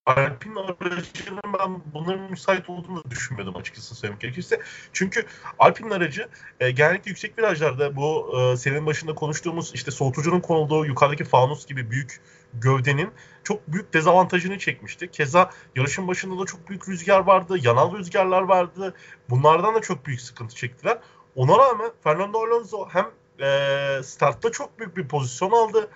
[0.05, 4.61] Alpin aracının ben bunların müsait olduğunu da düşünmüyordum açıkçası söylemek gerekirse.
[4.93, 5.25] Çünkü
[5.59, 11.23] Alpin'in aracı e, genellikle yüksek virajlarda bu e, senin başında konuştuğumuz işte soğutucunun konulduğu yukarıdaki
[11.23, 12.21] fanus gibi büyük
[12.53, 13.11] gövdenin
[13.43, 15.11] çok büyük dezavantajını çekmişti.
[15.11, 18.95] Keza yarışın başında da çok büyük rüzgar vardı, yanal rüzgarlar vardı.
[19.29, 20.97] Bunlardan da çok büyük sıkıntı çektiler.
[21.35, 23.05] Ona rağmen Fernando Alonso hem
[23.41, 25.89] e, startta çok büyük bir pozisyon aldı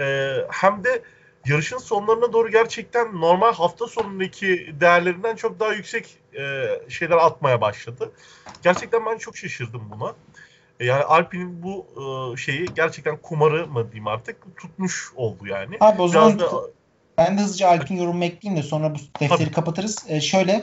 [0.00, 1.02] e, hem de
[1.46, 8.12] yarışın sonlarına doğru gerçekten normal hafta sonundaki değerlerinden çok daha yüksek e, şeyler atmaya başladı.
[8.62, 10.14] Gerçekten ben çok şaşırdım buna.
[10.80, 15.76] E, yani Alpine'in bu e, şeyi gerçekten kumarı mı diyeyim artık tutmuş oldu yani.
[15.80, 16.50] Abi o zaman da...
[17.18, 19.52] ben de hızlıca Alpine yorumumu ekleyeyim de sonra bu defteri Tabii.
[19.52, 20.04] kapatırız.
[20.08, 20.60] E, şöyle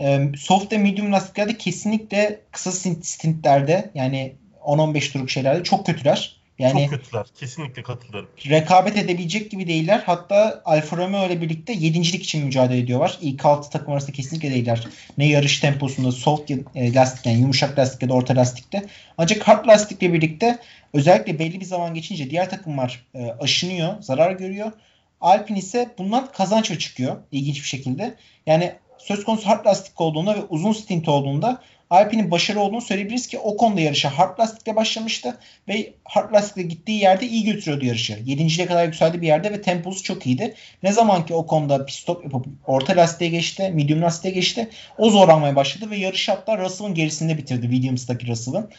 [0.00, 2.72] e, soft ve medium lastiklerde kesinlikle kısa
[3.02, 4.36] stintlerde yani
[4.68, 6.38] 10-15 turluk şeylerde çok kötüler.
[6.58, 7.26] Yani Çok kötüler.
[7.40, 8.30] Kesinlikle katılıyorum.
[8.48, 10.02] Rekabet edebilecek gibi değiller.
[10.06, 13.18] Hatta Alfa Romeo ile birlikte yedincilik için mücadele ediyorlar.
[13.20, 14.84] İlk altı takım arasında kesinlikle değiller.
[15.18, 18.86] Ne yarış temposunda soft e, lastik yani yumuşak lastik ya da orta lastikte.
[19.18, 20.58] Ancak hard lastikle birlikte
[20.94, 24.72] özellikle belli bir zaman geçince diğer takımlar e, aşınıyor, zarar görüyor.
[25.20, 28.14] Alpine ise bundan kazanç çıkıyor ilginç bir şekilde.
[28.46, 33.38] Yani söz konusu hard lastik olduğunda ve uzun stint olduğunda Alpine'in başarılı olduğunu söyleyebiliriz ki
[33.38, 38.18] o konuda yarışa hard lastikle başlamıştı ve hard lastikle gittiği yerde iyi götürüyordu yarışı.
[38.24, 38.66] 7.
[38.66, 40.54] kadar yükseldi bir yerde ve temposu çok iyiydi.
[40.82, 44.68] Ne zaman ki o konuda pit stop yapıp orta lastiğe geçti, medium lastiğe geçti
[44.98, 48.70] o zorlanmaya başladı ve yarış hatta Russell'ın gerisinde bitirdi Williams'daki Russell'ın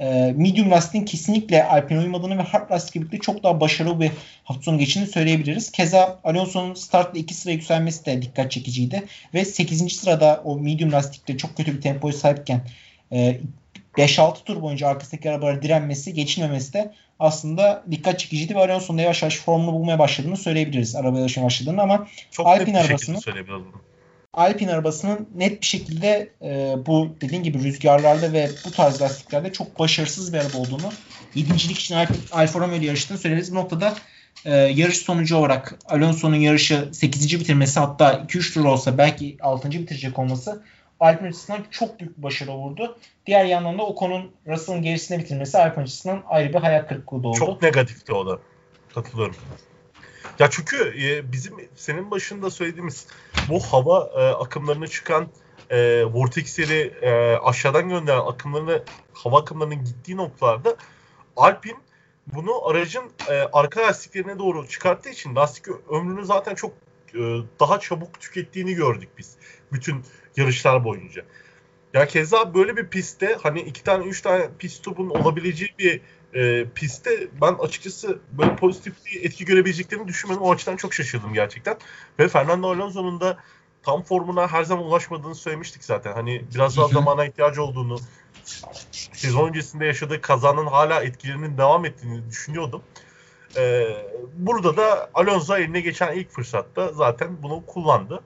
[0.00, 4.10] e, medium lastiğin kesinlikle Alpine uymadığını ve hard lastikle birlikte çok daha başarılı bir
[4.44, 5.72] hafta sonu geçtiğini söyleyebiliriz.
[5.72, 9.04] Keza Alonso'nun startla 2 sıra yükselmesi de dikkat çekiciydi.
[9.34, 9.92] Ve 8.
[9.92, 12.60] sırada o medium lastikte çok kötü bir tempoya sahipken
[13.12, 13.40] e,
[13.96, 19.36] 5-6 tur boyunca arkasındaki arabalara direnmesi, geçilmemesi de aslında dikkat çekiciydi ve Alonso'nun yavaş yavaş
[19.36, 20.96] formunu bulmaya başladığını söyleyebiliriz.
[20.96, 23.20] Araba yarışmaya başladığını ama çok Alpine arabasının
[24.36, 29.78] Alpine arabasının net bir şekilde e, bu dediğin gibi rüzgarlarda ve bu tarz lastiklerde çok
[29.78, 30.92] başarısız bir araba olduğunu
[31.36, 33.52] 7.lik için Alfa, Alfa Romeo yarıştığını söyleriz.
[33.52, 33.94] Bu noktada
[34.44, 37.40] e, yarış sonucu olarak Alonso'nun yarışı 8.
[37.40, 39.70] bitirmesi hatta 2-3 tur olsa belki 6.
[39.70, 40.62] bitirecek olması
[41.00, 42.98] Alpine açısından çok büyük bir başarı olurdu.
[43.26, 47.38] Diğer yandan da Ocon'un Russell'ın gerisine bitirmesi Alpine açısından ayrı bir hayal kırıklığı oldu.
[47.38, 48.38] Çok negatifti o da.
[48.94, 49.36] Katılıyorum.
[50.38, 53.06] Ya çünkü e, bizim senin başında söylediğimiz
[53.48, 55.28] bu hava e, akımlarını çıkan
[55.70, 60.76] e, vortexleri e, aşağıdan gönderen akımlarını hava akımlarının gittiği noktalarda
[61.36, 61.76] Alpin
[62.26, 66.72] bunu aracın e, arka lastiklerine doğru çıkarttığı için lastik ömrünü zaten çok
[67.14, 67.18] e,
[67.60, 69.36] daha çabuk tükettiğini gördük biz
[69.72, 70.04] bütün
[70.36, 71.24] yarışlar boyunca.
[71.94, 76.00] Ya keza böyle bir pistte hani iki tane üç tane pit stopun olabileceği bir
[76.36, 80.42] e, pistte ben açıkçası böyle pozitif bir etki görebileceklerini düşünmedim.
[80.42, 81.76] O açıdan çok şaşırdım gerçekten.
[82.18, 83.38] Ve Fernando Alonso'nun da
[83.82, 86.12] tam formuna her zaman ulaşmadığını söylemiştik zaten.
[86.12, 87.98] Hani biraz daha zamana ihtiyacı olduğunu,
[89.12, 92.82] sezon öncesinde yaşadığı kazanın hala etkilerinin devam ettiğini düşünüyordum.
[93.56, 93.88] Ee,
[94.36, 98.20] burada da Alonso eline geçen ilk fırsatta zaten bunu kullandı.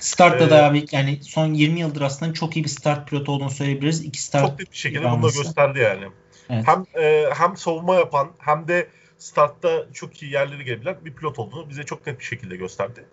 [0.00, 3.50] Startta ee, da abi yani son 20 yıldır aslında çok iyi bir start pilotu olduğunu
[3.50, 4.04] söyleyebiliriz.
[4.04, 6.04] İki start çok net bir şekilde bunu da gösterdi yani.
[6.50, 6.64] Evet.
[6.66, 8.88] Hem e, hem savunma yapan hem de
[9.18, 13.04] startta çok iyi yerleri gelebilen bir pilot olduğunu bize çok net bir şekilde gösterdi.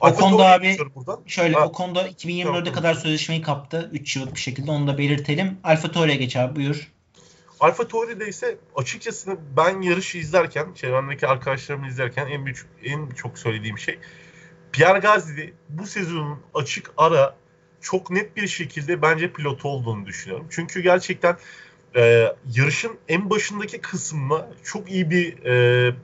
[0.00, 0.76] O konuda abi
[1.26, 1.66] şöyle ha.
[1.66, 3.90] o konuda 2024'e kadar sözleşmeyi kaptı.
[3.92, 5.58] 3 yıllık bir şekilde onu da belirtelim.
[5.64, 6.92] Alfa Tauri'ye geç abi buyur.
[7.60, 13.78] Alfa Tauri'de ise açıkçası ben yarışı izlerken, çevremdeki arkadaşlarımı izlerken en büyük en çok söylediğim
[13.78, 13.98] şey
[14.72, 17.36] Pierre Gasly bu sezonun açık ara
[17.80, 20.46] çok net bir şekilde bence pilotu olduğunu düşünüyorum.
[20.50, 21.36] Çünkü gerçekten
[21.96, 25.94] e, yarışın en başındaki kısmına çok iyi bir e,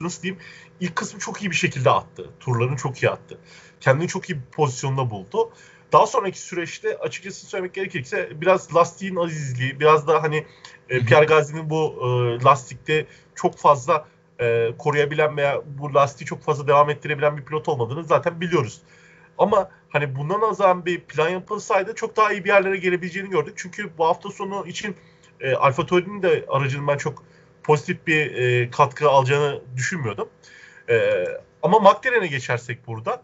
[0.00, 0.42] nasıl diyeyim
[0.80, 2.30] ilk kısmı çok iyi bir şekilde attı.
[2.40, 3.38] Turlarını çok iyi attı.
[3.80, 5.50] Kendini çok iyi bir pozisyonda buldu.
[5.92, 10.46] Daha sonraki süreçte açıkçası söylemek gerekirse biraz lastiğin azizliği, biraz da hani
[10.88, 14.08] e, Pierre Gasly'nin bu e, lastikte çok fazla
[14.40, 18.80] e, koruyabilen veya bu lastiği çok fazla devam ettirebilen bir pilot olmadığını zaten biliyoruz.
[19.38, 23.54] Ama hani bundan nazaran bir plan yapılsaydı çok daha iyi bir yerlere gelebileceğini gördük.
[23.56, 24.96] Çünkü bu hafta sonu için
[25.40, 27.22] e, Alfa Tauri'nin de aracının ben çok
[27.62, 30.28] pozitif bir e, katkı alacağını düşünmüyordum.
[30.88, 31.24] E,
[31.62, 33.22] ama McLaren'e geçersek burada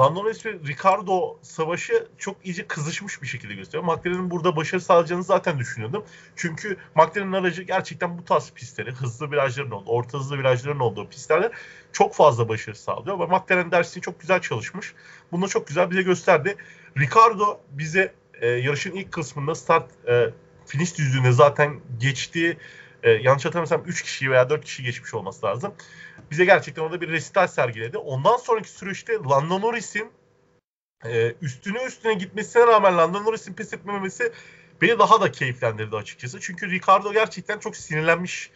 [0.00, 3.84] Lando Norris ve Ricardo savaşı çok iyice kızışmış bir şekilde gösteriyor.
[3.84, 6.04] McLaren'in burada başarı sağlayacağını zaten düşünüyordum.
[6.36, 11.50] Çünkü McLaren'in aracı gerçekten bu tarz pistleri, hızlı virajların olduğu, orta hızlı virajların olduğu pistlerde
[11.92, 13.18] çok fazla başarı sağlıyor.
[13.18, 14.94] Ve McLaren dersini çok güzel çalışmış.
[15.32, 16.56] Bunu çok güzel bize gösterdi.
[16.98, 20.30] Ricardo bize e, yarışın ilk kısmında start e,
[20.66, 22.56] finish düzlüğüne zaten geçtiği
[23.02, 25.74] e, yanlış hatırlamıyorsam 3 kişi veya 4 kişi geçmiş olması lazım.
[26.30, 27.98] Bize gerçekten orada bir resital sergiledi.
[27.98, 30.10] Ondan sonraki süreçte Lando Norris'in
[31.04, 34.32] e, üstüne üstüne gitmesine rağmen Lando Norris'in pes etmemesi
[34.82, 36.40] beni daha da keyiflendirdi açıkçası.
[36.40, 38.50] Çünkü Ricardo gerçekten çok sinirlenmiş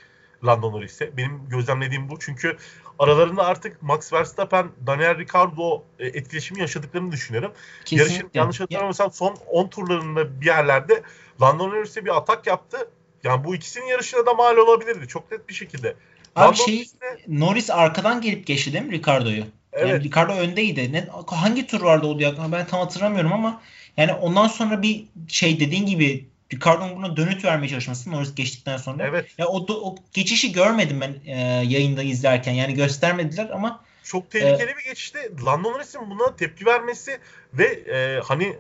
[0.45, 1.17] Lando Norris'e.
[1.17, 2.19] Benim gözlemlediğim bu.
[2.19, 2.57] Çünkü
[2.99, 7.53] aralarında artık Max Verstappen, Daniel Ricciardo e, etkileşimi yaşadıklarını düşünüyorum.
[7.85, 8.15] Kesinlikle.
[8.15, 11.03] Yarışın yanlış hatırlamıyorsam son 10 turlarında bir yerlerde
[11.43, 12.89] Lando Norris'e bir atak yaptı.
[13.25, 15.09] Yani bu ikisinin yarışına da mal olabilirdi.
[15.09, 15.95] Çok net bir şekilde.
[16.37, 16.99] Abi Lando şey Norris'e...
[17.29, 19.45] Norris arkadan gelip geçti değil mi Ricardo'yu?
[19.73, 19.89] Evet.
[19.89, 20.93] Yani Ricardo öndeydi.
[20.93, 22.35] Ne, hangi tur vardı oldu ya?
[22.53, 23.63] Ben tam hatırlamıyorum ama
[23.97, 29.07] yani ondan sonra bir şey dediğin gibi Ricardo'nun buna dönüt vermeye çalışması Norris geçtikten sonra.
[29.07, 29.27] Evet.
[29.39, 32.53] Ya o, o geçişi görmedim ben e, yayında izlerken.
[32.53, 35.19] Yani göstermediler ama çok tehlikeli e, bir geçişti.
[35.47, 37.19] Lando Norris'in buna tepki vermesi
[37.55, 38.57] ve e, hani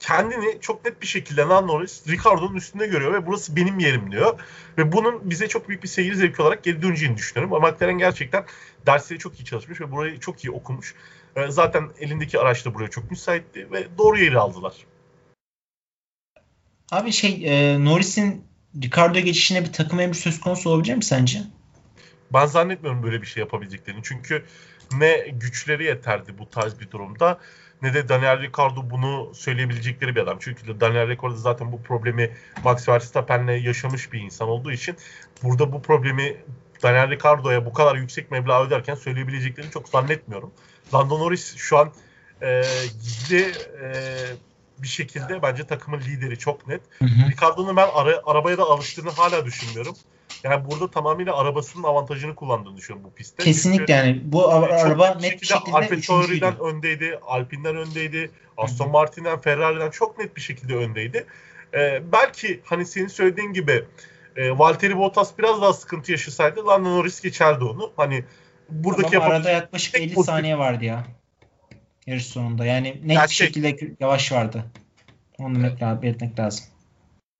[0.00, 4.40] kendini çok net bir şekilde Lando Norris Ricardo'nun üstünde görüyor ve burası benim yerim diyor.
[4.78, 7.54] Ve bunun bize çok büyük bir seyir zevki olarak geri döneceğini düşünüyorum.
[7.54, 8.44] Ama McLaren gerçekten
[8.86, 10.94] dersleri çok iyi çalışmış ve burayı çok iyi okumuş.
[11.36, 14.74] E, zaten elindeki araç da buraya çok müsaitti ve doğru yeri aldılar.
[16.90, 18.44] Abi şey e, Norris'in
[18.82, 21.42] Ricardo geçişine bir takım emri söz konusu olabilir mi sence?
[22.32, 24.00] Ben zannetmiyorum böyle bir şey yapabileceklerini.
[24.02, 24.44] Çünkü
[24.92, 27.40] ne güçleri yeterdi bu tarz bir durumda
[27.82, 30.36] ne de Daniel Ricciardo bunu söyleyebilecekleri bir adam.
[30.40, 32.30] Çünkü Daniel Ricciardo zaten bu problemi
[32.64, 34.96] Max Verstappen'le yaşamış bir insan olduğu için
[35.42, 36.36] burada bu problemi
[36.82, 40.50] Daniel Ricciardo'ya bu kadar yüksek meblağ öderken söyleyebileceklerini çok zannetmiyorum.
[40.94, 41.92] Lando Norris şu an
[42.42, 42.62] e,
[43.02, 43.52] gizli
[43.82, 43.92] e,
[44.78, 46.80] bir şekilde bence takımın lideri çok net.
[47.30, 49.96] Ricardo'nun ben ara, arabaya da alıştığını hala düşünmüyorum.
[50.44, 53.44] Yani burada tamamıyla arabasının avantajını kullandığını düşünüyorum bu pistte.
[53.44, 58.90] Kesinlikle Çünkü yani bu araba net bir şekilde Alfa öndeydi, Alpine'den öndeydi, Aston.
[58.90, 61.26] Martin'den, Ferrari'den çok net bir şekilde öndeydi.
[61.74, 63.84] Ee, belki hani senin söylediğin gibi
[64.36, 67.92] e, Valtteri Bottas biraz daha sıkıntı yaşasaydı Lando Norris geçerdi onu.
[67.96, 68.24] Hani
[68.68, 70.24] buradaki Ama arada yaklaşık 50 pozitif.
[70.24, 71.06] saniye vardı ya.
[72.06, 72.66] Yarış sonunda.
[72.66, 73.54] Yani net Gerçek.
[73.54, 74.64] bir şekilde yavaş vardı.
[75.38, 76.64] Onu lazım, belirtmek lazım.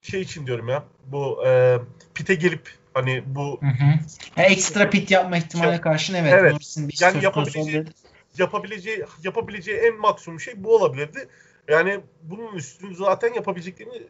[0.02, 0.84] Şey için diyorum ya.
[1.06, 1.78] Bu e,
[2.14, 4.42] pite gelip hani bu hı hı.
[4.42, 6.52] Ekstra pit yapma ihtimaline şey, karşın evet, evet.
[6.52, 7.84] Norris'in bir yani yapabileceği,
[8.38, 11.28] yapabileceği yapabileceği en maksimum şey bu olabilirdi.
[11.68, 14.02] Yani bunun üstünü zaten yapabileceklerini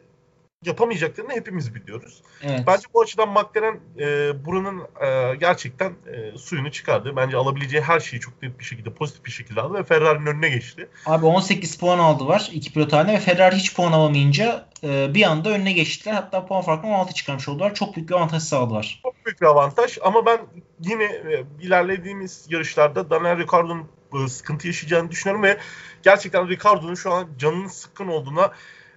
[0.65, 2.21] yapamayacaklarını hepimiz biliyoruz.
[2.43, 2.63] Evet.
[2.67, 7.15] Bence bu açıdan McLaren e, buranın e, gerçekten e, suyunu çıkardı.
[7.15, 10.49] Bence alabileceği her şeyi çok net bir şekilde pozitif bir şekilde aldı ve Ferrari'nin önüne
[10.49, 10.89] geçti.
[11.05, 15.49] Abi 18 puan aldılar iki pilot haline ve Ferrari hiç puan alamayınca e, bir anda
[15.49, 16.13] önüne geçtiler.
[16.13, 17.73] Hatta puan farkını 16 çıkarmış oldular.
[17.73, 18.99] Çok büyük bir avantaj sağladılar.
[19.03, 20.39] Çok büyük bir avantaj ama ben
[20.79, 25.57] yine e, ilerlediğimiz yarışlarda Daniel Ricciardo'nun e, sıkıntı yaşayacağını düşünüyorum ve
[26.03, 28.51] gerçekten Ricciardo'nun şu an canının sıkkın olduğuna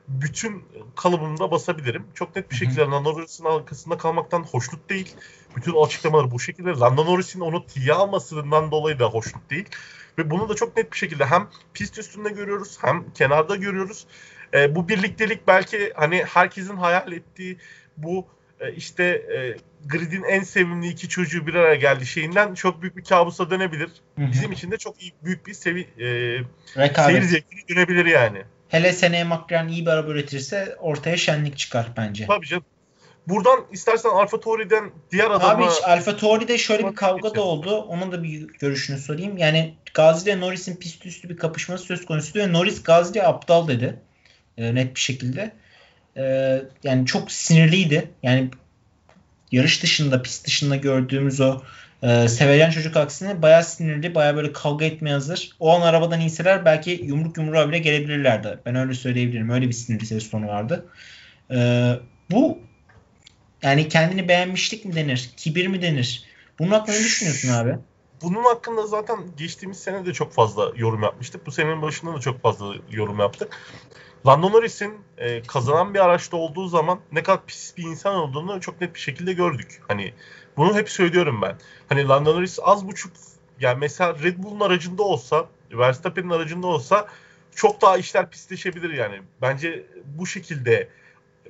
[0.08, 0.64] bütün
[0.96, 2.06] kalıbımda basabilirim.
[2.14, 5.16] Çok net bir şekilde Lando Norris'in arkasında kalmaktan hoşnut değil.
[5.56, 6.70] Bütün açıklamaları bu şekilde.
[6.70, 9.68] Lando Norris'in onu tiye almasından dolayı da hoşnut değil.
[10.18, 14.06] Ve bunu da çok net bir şekilde hem pist üstünde görüyoruz hem kenarda görüyoruz.
[14.54, 17.58] E, bu birliktelik belki hani herkesin hayal ettiği
[17.96, 18.26] bu
[18.60, 19.56] e, işte e,
[19.88, 23.90] gridin en sevimli iki çocuğu bir araya geldi şeyinden çok büyük bir kabusa dönebilir.
[24.18, 24.32] Hı hı.
[24.32, 28.42] Bizim için de çok iyi, büyük bir sevi, e, seyir zevkini dönebilir yani.
[28.68, 32.26] Hele seneye McLaren iyi bir araba üretirse ortaya şenlik çıkar bence.
[32.26, 32.64] Tabii canım.
[33.28, 35.48] Buradan istersen Alfa Tauri'den diğer adama...
[35.48, 37.76] Abi Alfa Tauri'de şöyle bir kavga da oldu.
[37.76, 39.38] Onun da bir görüşünü sorayım.
[39.38, 44.00] Yani Gazi ile Norris'in pist üstü bir kapışması söz konusu ve Norris Gazi'ye aptal dedi.
[44.58, 45.52] E, net bir şekilde.
[46.16, 46.22] E,
[46.82, 48.10] yani çok sinirliydi.
[48.22, 48.50] Yani
[49.52, 51.62] yarış dışında, pist dışında gördüğümüz o
[52.04, 55.50] ee, Seveyen çocuk aksine bayağı sinirli, bayağı böyle kavga etmeye hazır.
[55.60, 58.58] O an arabadan inseler belki yumruk yumruğa bile gelebilirlerdi.
[58.66, 59.50] Ben öyle söyleyebilirim.
[59.50, 60.86] Öyle bir sinirli ses tonu vardı.
[61.50, 61.92] Ee,
[62.30, 62.58] bu
[63.62, 65.30] yani kendini beğenmişlik mi denir?
[65.36, 66.24] Kibir mi denir?
[66.58, 67.78] Bunun hakkında ne düşünüyorsun abi?
[68.22, 71.46] Bunun hakkında zaten geçtiğimiz sene de çok fazla yorum yapmıştık.
[71.46, 73.58] Bu senenin başında da çok fazla yorum yaptık.
[74.26, 78.80] Lando Norris'in e, kazanan bir araçta olduğu zaman ne kadar pis bir insan olduğunu çok
[78.80, 79.82] net bir şekilde gördük.
[79.88, 80.14] Hani
[80.56, 81.56] bunu hep söylüyorum ben.
[81.88, 83.12] Hani Lando Norris az buçuk
[83.60, 87.08] yani mesela Red Bull'un aracında olsa, Verstappen'in aracında olsa
[87.54, 89.22] çok daha işler pisleşebilir yani.
[89.42, 90.88] Bence bu şekilde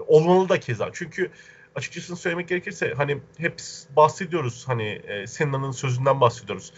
[0.07, 0.91] olmalı da keza.
[0.93, 1.31] Çünkü
[1.75, 3.63] açıkçası söylemek gerekirse hani hep
[3.97, 6.73] bahsediyoruz hani e, Senna'nın sözünden bahsediyoruz.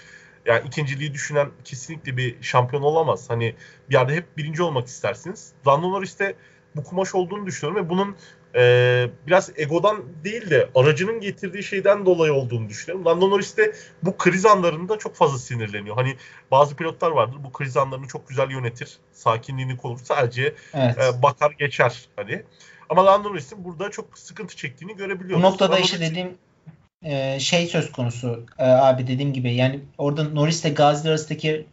[0.46, 3.30] Yani ikinciliği düşünen kesinlikle bir şampiyon olamaz.
[3.30, 3.54] Hani
[3.88, 5.52] bir yerde hep birinci olmak istersiniz.
[5.66, 6.34] Lando Norris'te
[6.76, 8.16] bu kumaş olduğunu düşünüyorum ve bunun
[8.56, 13.06] e, biraz egodan değil de aracının getirdiği şeyden dolayı olduğunu düşünüyorum.
[13.06, 15.96] Lando Norris de bu kriz anlarında çok fazla sinirleniyor.
[15.96, 16.16] Hani
[16.50, 18.98] bazı pilotlar vardır bu kriz anlarını çok güzel yönetir.
[19.12, 19.98] Sakinliğini korur.
[20.04, 20.96] Sadece evet.
[20.98, 22.42] e, bakar geçer hani.
[22.88, 25.44] Ama Lando Norris'in burada çok sıkıntı çektiğini görebiliyoruz.
[25.44, 26.38] Bu noktada Lando işte dediğim
[27.02, 31.66] e, şey söz konusu e, abi dediğim gibi yani orada Norris ile Gazi arasındaki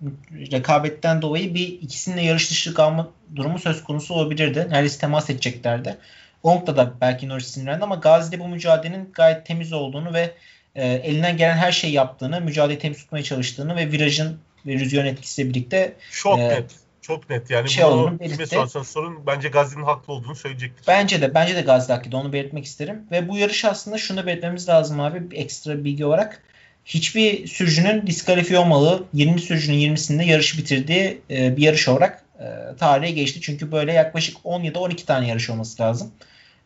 [0.52, 4.68] rekabetten dolayı bir ikisinin de yarış dışı kalma durumu söz konusu olabilirdi.
[4.70, 5.98] Neredeyse temas edeceklerdi.
[6.44, 10.32] O noktada belki Norris sinirlendi ama Gazi'de bu mücadelenin gayet temiz olduğunu ve
[10.76, 15.50] e, elinden gelen her şeyi yaptığını, mücadeleyi temiz tutmaya çalıştığını ve virajın ve rüzgarın etkisiyle
[15.50, 16.72] birlikte çok e, net.
[17.02, 20.88] Çok net yani şey bunu kime sorarsan sorun bence Gazi'nin haklı olduğunu söyleyecektir.
[20.88, 23.04] Bence de bence de Gazi haklı onu belirtmek isterim.
[23.12, 26.44] Ve bu yarış aslında şunu belirtmemiz lazım abi bir ekstra bilgi olarak.
[26.86, 33.12] Hiçbir sürücünün diskalifiye olmalı 20 sürücünün 20'sinde yarışı bitirdiği e, bir yarış olarak e, tarihe
[33.12, 33.42] geçti.
[33.42, 36.12] Çünkü böyle yaklaşık 10 ya da 12 tane yarış olması lazım.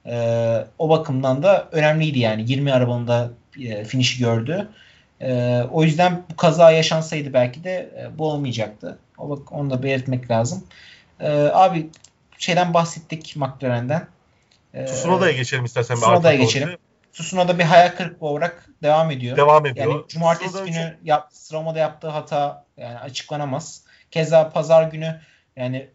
[0.07, 3.29] E, o bakımdan da önemliydi yani 20 arabanın da
[3.59, 4.69] e, finişi gördü.
[5.21, 8.99] E, o yüzden bu kaza yaşansaydı belki de e, bu olmayacaktı.
[9.17, 10.63] O bak onu da belirtmek lazım.
[11.19, 11.89] E, abi
[12.37, 14.07] şeyden bahsettik McLaren'den.
[14.73, 15.95] E, Tsunoda'ya geçelim istersen.
[15.95, 16.69] Tsunoda'ya geçelim.
[17.13, 19.37] Tsunoda bir hayal kırıklığı olarak devam ediyor.
[19.37, 19.87] Devam ediyor.
[19.87, 21.07] Yani cumartesi Tsunoda günü çok...
[21.07, 23.83] yap, sıramada yaptığı hata yani açıklanamaz.
[24.11, 25.21] Keza pazar günü
[25.55, 25.89] yani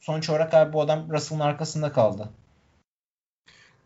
[0.00, 2.28] sonuç olarak abi bu adam Russell'ın arkasında kaldı.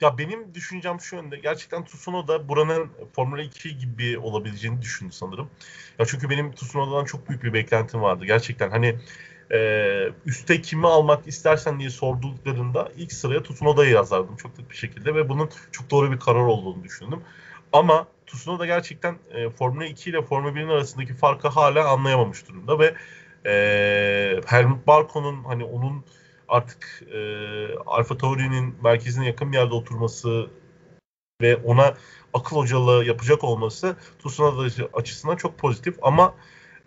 [0.02, 1.36] Ya benim düşüncem şu yönde.
[1.38, 5.50] Gerçekten Tsunoda buranın Formula 2 gibi olabileceğini düşündü sanırım.
[5.98, 8.24] Ya çünkü benim Tsunoda'dan çok büyük bir beklentim vardı.
[8.26, 8.98] Gerçekten hani
[9.52, 9.58] e,
[10.26, 15.28] üste kimi almak istersen diye sorduklarında ilk sıraya Tsunoda'yı yazardım çok net bir şekilde ve
[15.28, 17.20] bunun çok doğru bir karar olduğunu düşündüm.
[17.72, 22.94] Ama Tsunoda gerçekten e, Formula 2 ile Formula 1'in arasındaki farkı hala anlayamamış durumda ve
[23.46, 26.04] e, Helmut Barko'nun hani onun
[26.48, 27.18] artık e,
[27.86, 30.50] Alfa Tauri'nin merkezine yakın bir yerde oturması
[31.42, 31.94] ve ona
[32.34, 36.34] akıl hocalığı yapacak olması Tsunoda açısından çok pozitif ama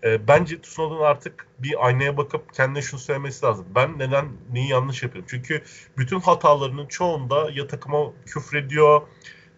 [0.03, 3.65] e, bence Tsunoda'nın artık bir aynaya bakıp kendine şunu söylemesi lazım.
[3.75, 5.27] Ben neden neyi yanlış yapıyorum?
[5.29, 5.63] Çünkü
[5.97, 9.01] bütün hatalarının çoğunda ya takıma küfrediyor,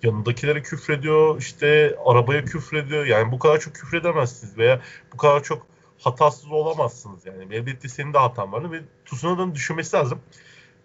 [0.04, 3.06] yanındakilere küfrediyor, işte arabaya küfrediyor.
[3.06, 4.82] Yani bu kadar çok küfredemezsiniz veya
[5.14, 5.68] bu kadar çok
[6.00, 7.56] hatasız olamazsınız yani.
[7.56, 10.22] Elbette senin de hatan var ve Tsunoda'nın düşünmesi lazım.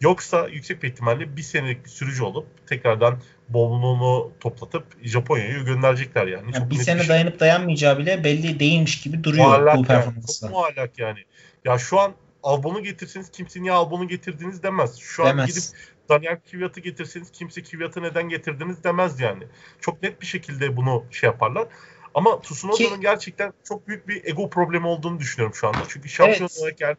[0.00, 6.50] Yoksa yüksek bir ihtimalle bir senelik bir sürücü olup tekrardan bolluğunu toplatıp Japonya'ya gönderecekler yani.
[6.54, 7.08] yani bir sene bir şey.
[7.08, 10.46] dayanıp dayanmayacağı bile belli değilmiş gibi duruyor muallak bu performansla.
[10.46, 11.18] Yani, çok muallak yani.
[11.64, 14.96] Ya şu an Albon'u getirseniz kimse niye Albon'u getirdiniz demez.
[14.96, 15.40] Şu demez.
[15.40, 15.62] an gidip
[16.08, 19.44] Daniel Kvyat'ı getirseniz kimse Kvyat'ı neden getirdiniz demez yani.
[19.80, 21.68] Çok net bir şekilde bunu şey yaparlar.
[22.14, 25.78] Ama Tsunoda'nın gerçekten çok büyük bir ego problemi olduğunu düşünüyorum şu anda.
[25.88, 26.58] Çünkü şampiyon evet.
[26.60, 26.98] olarak geldi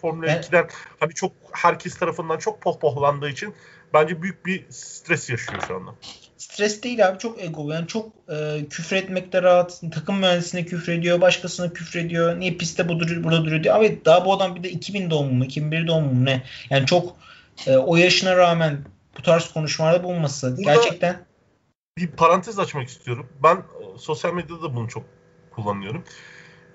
[0.00, 0.42] Formula ben...
[0.42, 0.68] 2'den
[1.00, 3.54] hani çok herkes tarafından çok pohpohlandığı için
[3.94, 5.90] bence büyük bir stres yaşıyor şu anda.
[6.36, 7.72] Stres değil abi çok ego.
[7.72, 9.82] Yani çok e, küfür etmekte rahat.
[9.94, 11.20] Takım mühendisine küfür ediyor.
[11.20, 12.40] Başkasına küfür ediyor.
[12.40, 13.76] Niye pistte bu duruyor, burada duruyor diyor.
[13.76, 16.42] Abi daha bu adam bir de 2000 doğumlu mu 2001 doğumlu mu ne?
[16.70, 17.16] Yani çok
[17.66, 18.78] e, o yaşına rağmen
[19.18, 21.27] bu tarz konuşmalarda bulunması Burada gerçekten
[22.06, 23.26] bir parantez açmak istiyorum.
[23.42, 25.04] Ben e, sosyal medyada da bunu çok
[25.50, 26.04] kullanıyorum.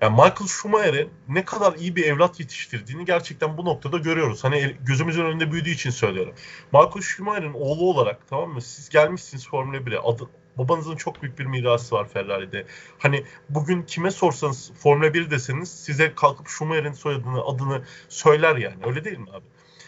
[0.00, 4.44] Yani Michael Schumacher'in ne kadar iyi bir evlat yetiştirdiğini gerçekten bu noktada görüyoruz.
[4.44, 6.34] Hani gözümüzün önünde büyüdüğü için söylüyorum.
[6.72, 8.62] Michael Schumacher'in oğlu olarak tamam mı?
[8.62, 9.98] Siz gelmişsiniz Formula 1'e.
[9.98, 12.66] Adı, babanızın çok büyük bir mirası var Ferrari'de.
[12.98, 18.76] Hani bugün kime sorsanız Formula 1 deseniz size kalkıp Schumacher'in soyadını, adını söyler yani.
[18.86, 19.44] Öyle değil mi abi?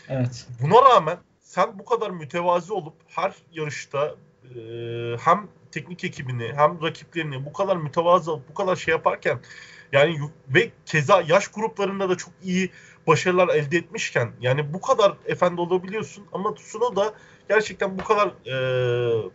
[0.09, 0.47] Evet.
[0.63, 4.15] Buna rağmen sen bu kadar mütevazi olup her yarışta
[4.55, 9.39] e, hem teknik ekibini hem rakiplerini bu kadar mütevazı bu kadar şey yaparken
[9.93, 10.19] yani
[10.49, 12.71] ve keza yaş gruplarında da çok iyi
[13.07, 17.15] başarılar elde etmişken yani bu kadar efendi olabiliyorsun ama Tsunoda
[17.49, 19.31] gerçekten bu kadar e,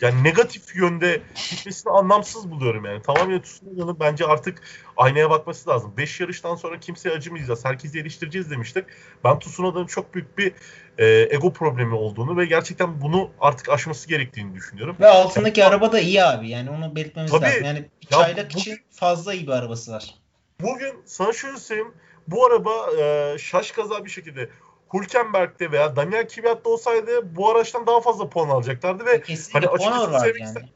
[0.00, 3.02] yani negatif yönde gitmesini anlamsız buluyorum yani.
[3.02, 4.62] Tamamen Tsunoda'nın bence artık
[4.96, 5.94] aynaya bakması lazım.
[5.96, 8.84] 5 yarıştan sonra kimseye acımayacağız, herkesi eleştireceğiz demiştik.
[9.24, 10.52] Ben Tsunoda'nın çok büyük bir
[10.98, 14.96] e, ego problemi olduğunu ve gerçekten bunu artık aşması gerektiğini düşünüyorum.
[15.00, 16.48] Ve altındaki yani, araba da iyi abi.
[16.48, 17.64] Yani onu belirtmemiz tabii, lazım.
[17.64, 20.14] Yani çaylak için fazla iyi bir arabası var.
[20.60, 21.92] Bugün sana şöyle söyleyeyim.
[22.28, 22.70] Bu araba
[23.00, 24.48] e, şaş kaza bir şekilde
[24.94, 30.12] Hülkenberg'de veya Daniel Kvyat'ta olsaydı bu araçtan daha fazla puan alacaklardı ve Kesinlikle hani açıkçası
[30.12, 30.68] var yani.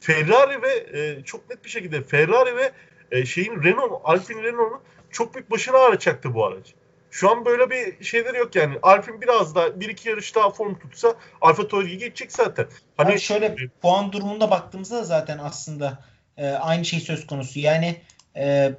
[0.00, 2.72] Ferrari ve e, çok net bir şekilde Ferrari ve
[3.10, 4.80] e, şeyin Renault, Alpine Renault'un
[5.10, 6.74] çok büyük başına ağrıtacaktı bu araç.
[7.10, 8.78] Şu an böyle bir şeyler yok yani.
[8.82, 12.66] Alpine biraz daha bir iki yarış daha form tutsa Alfa Tauri'ye geçecek zaten.
[12.96, 16.04] Hani yani şöyle e, puan durumunda baktığımızda zaten aslında
[16.36, 17.60] e, aynı şey söz konusu.
[17.60, 18.02] Yani
[18.36, 18.72] e,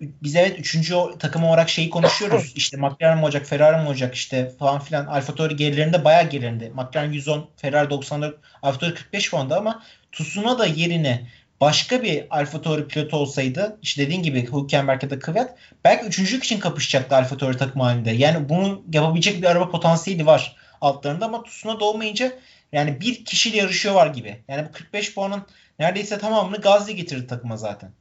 [0.00, 2.52] biz evet üçüncü takım olarak şeyi konuşuyoruz.
[2.56, 5.06] İşte McLaren mi olacak, Ferrari mi olacak işte falan filan.
[5.06, 6.68] Alfa Tauri gerilerinde bayağı gerilerinde.
[6.68, 9.82] McLaren 110, Ferrari 94, Alfa Tauri 45 puanda ama
[10.12, 11.26] Tusuna da yerine
[11.60, 16.44] başka bir Alfa Tauri pilotu olsaydı işte dediğin gibi Hülkenberg ya da Kvyat belki üçüncülük
[16.44, 18.10] için kapışacaktı Alfa Tauri takım halinde.
[18.10, 22.32] Yani bunu yapabilecek bir araba potansiyeli var altlarında ama Tusuna da olmayınca
[22.72, 24.42] yani bir kişiyle yarışıyor var gibi.
[24.48, 25.46] Yani bu 45 puanın
[25.78, 27.92] neredeyse tamamını Gazli getirdi takıma zaten.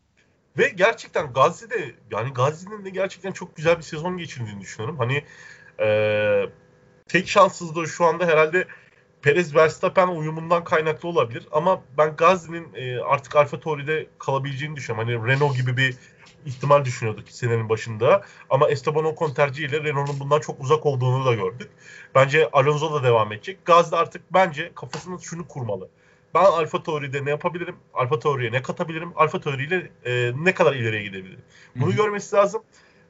[0.58, 4.98] Ve gerçekten Gazi'de yani Gazi'nin de gerçekten çok güzel bir sezon geçirdiğini düşünüyorum.
[4.98, 5.24] Hani
[5.80, 6.50] e,
[7.08, 8.68] tek şanssızlığı şu anda herhalde
[9.22, 11.48] Perez Verstappen uyumundan kaynaklı olabilir.
[11.52, 15.10] Ama ben Gazi'nin e, artık Alfa Tauri'de kalabileceğini düşünüyorum.
[15.10, 15.96] Hani Renault gibi bir
[16.46, 18.24] ihtimal düşünüyorduk senenin başında.
[18.50, 21.70] Ama Esteban Ocon tercihiyle Renault'un bundan çok uzak olduğunu da gördük.
[22.16, 23.66] Bence Alonso da devam edecek.
[23.66, 25.90] Gazze artık bence kafasında şunu kurmalı
[26.34, 27.76] ben Alfa Tauri'de ne yapabilirim?
[27.94, 29.12] Alfa Tauri'ye ne katabilirim?
[29.16, 31.42] Alfa Tauri ile e, ne kadar ileriye gidebilirim?
[31.76, 31.98] Bunu Hı-hı.
[31.98, 32.64] görmesi lazım.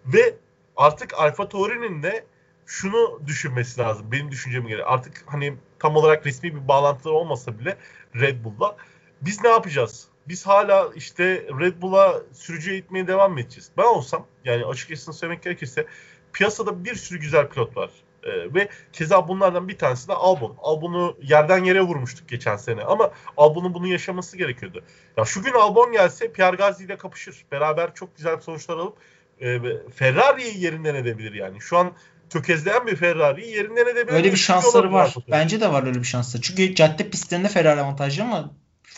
[0.06, 0.36] Ve
[0.78, 2.26] artık Alfa Tauri'nin de
[2.66, 4.12] şunu düşünmesi lazım.
[4.12, 4.84] Benim düşünceme göre.
[4.84, 7.78] Artık hani tam olarak resmi bir bağlantıları olmasa bile
[8.16, 8.76] Red Bull'la
[9.22, 10.08] biz ne yapacağız?
[10.28, 11.24] Biz hala işte
[11.60, 13.72] Red Bull'a sürücü eğitmeye devam mı edeceğiz?
[13.78, 15.86] Ben olsam yani açıkçası söylemek gerekirse
[16.34, 17.90] piyasada bir sürü güzel pilot var.
[18.24, 20.56] E, ve keza bunlardan bir tanesi de Albon.
[20.62, 24.84] Albon'u yerden yere vurmuştuk geçen sene ama Albon'un bunu yaşaması gerekiyordu.
[25.18, 27.46] Ya şu gün Albon gelse Pierre Gasly ile kapışır.
[27.52, 28.98] Beraber çok güzel sonuçlar alıp
[29.42, 29.60] e,
[29.96, 31.62] Ferrari'yi yerinden edebilir yani.
[31.62, 31.92] Şu an
[32.30, 34.14] tökezleyen bir Ferrari'yi yerinden edebilir.
[34.14, 35.16] Öyle bir şansları var.
[35.32, 36.42] Bence de var öyle bir şansları.
[36.42, 38.52] Çünkü cadde pistlerinde Ferrari avantajlı ama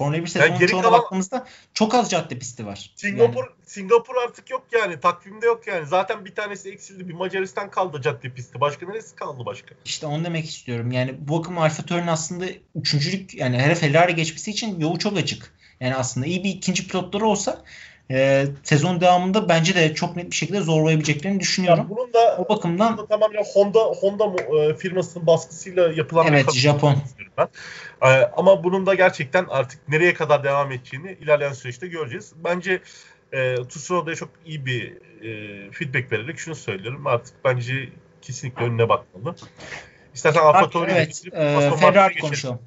[0.04, 1.00] Formula 1 sezonun yani çoğuna kalan...
[1.00, 2.92] baktığımızda çok az cadde pisti var.
[2.96, 3.56] Singapur yani.
[3.66, 5.00] Singapur artık yok yani.
[5.00, 5.88] Takvimde yok yani.
[5.88, 7.10] Zaten bir tanesi eksildi.
[7.10, 8.62] Bir Macaristan kaldı cadde pisti.
[8.62, 9.76] Başka neresi kaldı başka?
[9.86, 10.92] İşte onu demek istiyorum.
[10.92, 12.46] Yani bu akım Alfa Tauri'nin aslında
[12.76, 15.54] üçüncülük yani her Ferrari geçmesi için yolu çok açık.
[15.80, 17.64] Yani aslında iyi bir ikinci pilotları olsa
[18.12, 21.80] e, sezon devamında bence de çok net bir şekilde zorlayabileceklerini düşünüyorum.
[21.80, 26.48] Yani bunun da o bakımdan bunun da tamamen Honda Honda e, firmasının baskısıyla yapılan evet,
[26.48, 26.96] bir Japon.
[27.38, 27.48] Ben.
[28.02, 32.34] E, ama bunun da gerçekten artık nereye kadar devam edeceğini ilerleyen süreçte göreceğiz.
[32.44, 32.82] Bence
[33.34, 34.92] e, Tsunoda'ya çok iyi bir
[35.24, 37.08] e, feedback vererek şunu söylüyorum.
[37.08, 37.90] Artık bence
[38.22, 39.36] kesinlikle önüne bakmalı.
[40.14, 42.60] İstersen Alfa Tauri'ye evet, e, Ferrari konuşalım.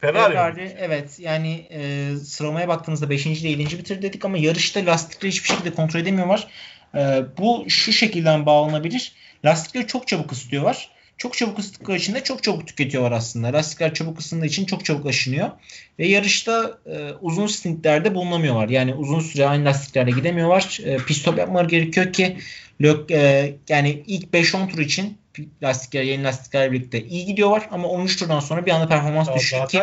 [0.00, 3.26] Ferrari, Ferrari evet yani e, sıralamaya baktığımızda 5.
[3.26, 3.78] ile 7.
[3.78, 6.48] bitir dedik ama yarışta lastikleri hiçbir şekilde kontrol edemiyorlar.
[6.94, 9.12] E, bu şu şekilden bağlanabilir.
[9.44, 10.90] Lastikleri çok çabuk ısıtıyorlar.
[11.16, 13.52] Çok çabuk ısıttıkları için de çok çabuk tüketiyorlar aslında.
[13.52, 15.50] Lastikler çabuk ısındığı için çok çabuk aşınıyor.
[15.98, 18.68] Ve yarışta e, uzun stintlerde bulunamıyorlar.
[18.68, 20.80] Yani uzun süre aynı lastiklerle gidemiyorlar.
[20.84, 22.36] E, pit stop yapmaları gerekiyor ki
[22.82, 25.18] lök, e, yani ilk 5-10 tur için
[25.62, 29.82] lastikler yeni lastiklerle birlikte iyi gidiyorlar ama 13 turdan sonra bir anda performans düşüyor ki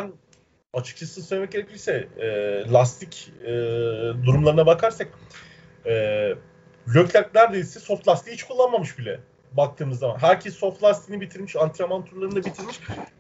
[0.74, 2.28] açıkçası söylemek gerekirse e,
[2.72, 3.52] lastik e,
[4.26, 5.08] durumlarına bakarsak
[5.86, 5.92] e,
[6.96, 9.20] Leclerc neredeyse soft lastiği hiç kullanmamış bile
[9.52, 10.18] baktığımız zaman.
[10.18, 12.80] Herkes soft lastiğini bitirmiş, antrenman turlarını da bitirmiş.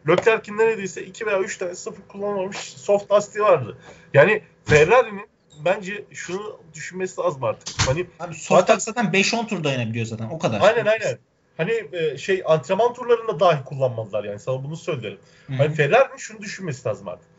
[0.10, 3.78] Leclerc'in neredeyse 2 veya 3 tane sıfır kullanmamış soft lastiği vardı.
[4.14, 5.28] Yani Ferrari'nin
[5.66, 7.88] bence şunu düşünmesi lazım artık.
[7.88, 10.62] Hani Abi soft zaten, zaten 5-10 tur dayanabiliyor zaten o kadar.
[10.62, 11.18] Aynen aynen.
[11.58, 15.18] Hani e, şey antrenman turlarında dahi kullanmazlar yani sana bunu söylerim.
[15.48, 15.58] Hı-hı.
[15.58, 17.30] Hani Ferrari'nin şunu düşünmesi lazım artık.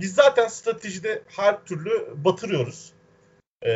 [0.00, 2.92] Biz zaten stratejide her türlü batırıyoruz.
[3.62, 3.70] Ee,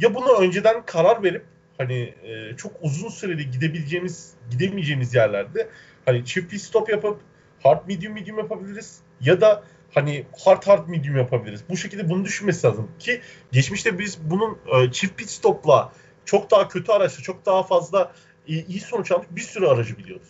[0.00, 1.44] ya bunu önceden karar verip
[1.78, 5.68] hani e, çok uzun süreli gidebileceğimiz, gidemeyeceğimiz yerlerde
[6.04, 7.20] hani çift pit stop yapıp
[7.62, 11.60] hard medium medium yapabiliriz ya da hani hard hard medium yapabiliriz.
[11.68, 13.20] Bu şekilde bunu düşünmesi lazım ki
[13.52, 15.92] geçmişte biz bunun e, çift pit stopla
[16.24, 18.12] çok daha kötü araçla çok daha fazla
[18.46, 20.28] iyi, iyi sonuç almış bir sürü aracı biliyoruz.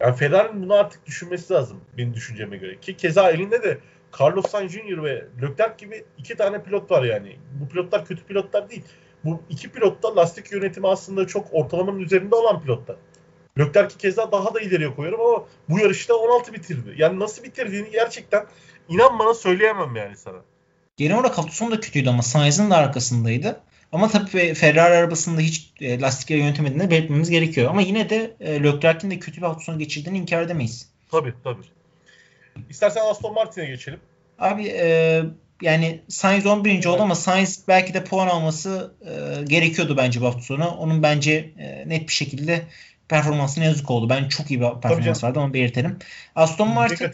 [0.00, 2.80] Yani Ferrari'nin bunu artık düşünmesi lazım benim düşünceme göre.
[2.80, 3.78] Ki keza elinde de
[4.20, 5.02] Carlos Sainz Jr.
[5.02, 7.36] ve Leclerc gibi iki tane pilot var yani.
[7.60, 8.82] Bu pilotlar kötü pilotlar değil.
[9.24, 12.96] Bu iki pilot da lastik yönetimi aslında çok ortalamanın üzerinde olan pilotlar.
[13.58, 16.94] Leclerc'i keza daha da ileriye koyuyorum ama bu yarışta 16 bitirdi.
[16.96, 18.46] Yani nasıl bitirdiğini gerçekten
[18.88, 20.38] inan bana söyleyemem yani sana.
[20.96, 23.60] Genel olarak hafta sonu da kötüydü ama Sainz'ın da arkasındaydı.
[23.96, 27.70] Ama tabii Ferrari arabasında hiç e, lastikleri yönetemediğini belirtmemiz gerekiyor.
[27.70, 30.88] Ama yine de e, Leclerc'in de kötü bir hafta sonu geçirdiğini inkar edemeyiz.
[31.10, 31.62] Tabii tabii.
[32.70, 34.00] İstersen Aston Martin'e geçelim.
[34.38, 35.22] Abi e,
[35.62, 36.84] yani Sainz 11.
[36.84, 40.68] oldu ama Sainz belki de puan alması e, gerekiyordu bence bu hafta sonu.
[40.68, 42.62] Onun bence e, net bir şekilde
[43.08, 44.08] performansına yazık oldu.
[44.08, 45.98] Ben çok iyi bir performans vardı onu belirtelim.
[46.34, 47.10] Aston Martin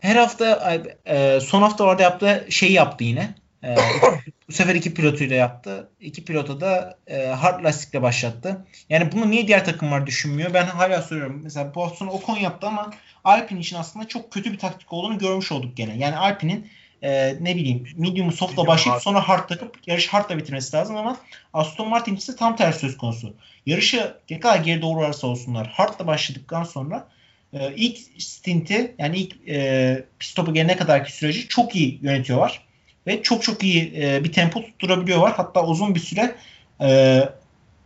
[0.00, 0.76] her hafta
[1.06, 3.34] e, son haftalarda yaptığı şeyi yaptı yine.
[3.64, 3.76] E,
[4.48, 5.88] bu sefer iki pilotuyla yaptı.
[6.00, 8.66] İki pilota da e, hard lastikle başlattı.
[8.88, 10.54] Yani bunu niye diğer takımlar düşünmüyor?
[10.54, 11.40] Ben hala soruyorum.
[11.42, 12.90] Mesela bu hafta Ocon yaptı ama
[13.24, 15.96] Alpine için aslında çok kötü bir taktik olduğunu görmüş olduk gene.
[15.98, 16.70] Yani Alpine'in
[17.02, 21.16] e, ne bileyim medium soft'la başlayıp sonra hard takıp yarış hard'la bitirmesi lazım ama
[21.52, 23.34] Aston Martin ise tam tersi söz konusu.
[23.66, 27.08] Yarışı ne kadar geri doğru varsa olsunlar hard'la başladıktan sonra
[27.52, 32.64] e, ilk stinti yani ilk e, pit stopu gelene kadarki süreci çok iyi yönetiyorlar.
[33.06, 35.32] Ve çok çok iyi e, bir tempo tutturabiliyorlar.
[35.32, 36.36] Hatta uzun bir süre
[36.80, 37.20] e,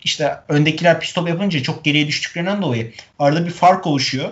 [0.04, 4.30] işte öndekiler pit stop yapınca çok geriye düştüklerinden dolayı arada bir fark oluşuyor.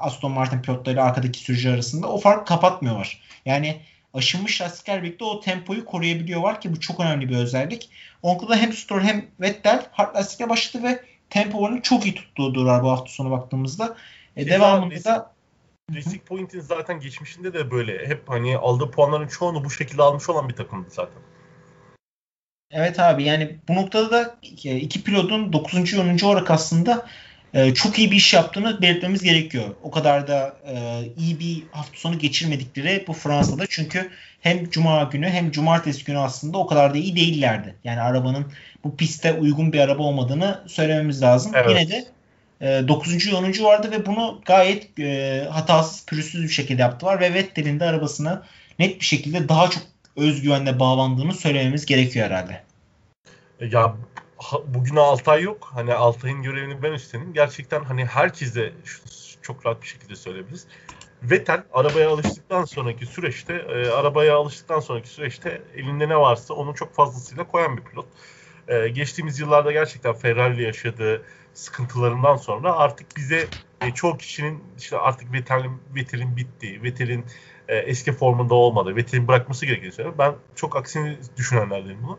[0.00, 2.06] Aston Martin pilotları arkadaki sürücü arasında.
[2.06, 3.20] O fark kapatmıyorlar.
[3.46, 3.80] Yani
[4.14, 7.90] aşınmış lastikler birlikte o tempoyu koruyabiliyorlar ki bu çok önemli bir özellik.
[8.22, 12.90] Onlarda hem Stroll hem Vettel hard lastikle başladı ve tempolarını çok iyi tuttuğu durar bu
[12.90, 13.96] hafta sonu baktığımızda.
[14.36, 15.31] E, devamında da
[15.96, 20.48] Racing Point'in zaten geçmişinde de böyle hep hani aldığı puanların çoğunu bu şekilde almış olan
[20.48, 21.22] bir takımdı zaten.
[22.70, 25.94] Evet abi yani bu noktada da iki pilotun 9.
[25.94, 26.18] 10.
[26.26, 27.06] olarak aslında
[27.54, 29.64] e, çok iyi bir iş yaptığını belirtmemiz gerekiyor.
[29.82, 35.28] O kadar da e, iyi bir hafta sonu geçirmedikleri bu Fransa'da çünkü hem cuma günü
[35.28, 37.76] hem cumartesi günü aslında o kadar da iyi değillerdi.
[37.84, 38.52] Yani arabanın
[38.84, 41.52] bu piste uygun bir araba olmadığını söylememiz lazım.
[41.54, 41.70] Evet.
[41.70, 42.04] Yine de
[42.62, 43.34] e, 9.
[43.34, 43.64] 10.
[43.64, 48.46] vardı ve bunu gayet e, hatasız pürüzsüz bir şekilde yaptılar ve Vettel'in de arabasına
[48.78, 49.82] net bir şekilde daha çok
[50.16, 52.62] özgüvenle bağlandığını söylememiz gerekiyor herhalde.
[53.60, 53.96] Ya
[54.66, 55.70] bugün Altay yok.
[55.74, 57.32] Hani Altay'ın görevini ben üstlenim.
[57.32, 58.72] Gerçekten hani herkese
[59.42, 60.66] çok rahat bir şekilde söyleyebiliriz.
[61.22, 66.94] Vettel arabaya alıştıktan sonraki süreçte e, arabaya alıştıktan sonraki süreçte elinde ne varsa onu çok
[66.94, 68.06] fazlasıyla koyan bir pilot.
[68.68, 71.22] E, geçtiğimiz yıllarda gerçekten Ferrari yaşadığı
[71.54, 73.46] sıkıntılarından sonra artık bize
[73.80, 77.24] e, çoğu kişinin işte artık Vettel'in Vettel'in bitti, Vettel'in
[77.68, 78.96] e, eski formunda olmadı.
[78.96, 80.18] Vettel'in bırakması gerektiğini söylüyor.
[80.18, 82.18] Ben çok aksini düşünenlerdenim bunu.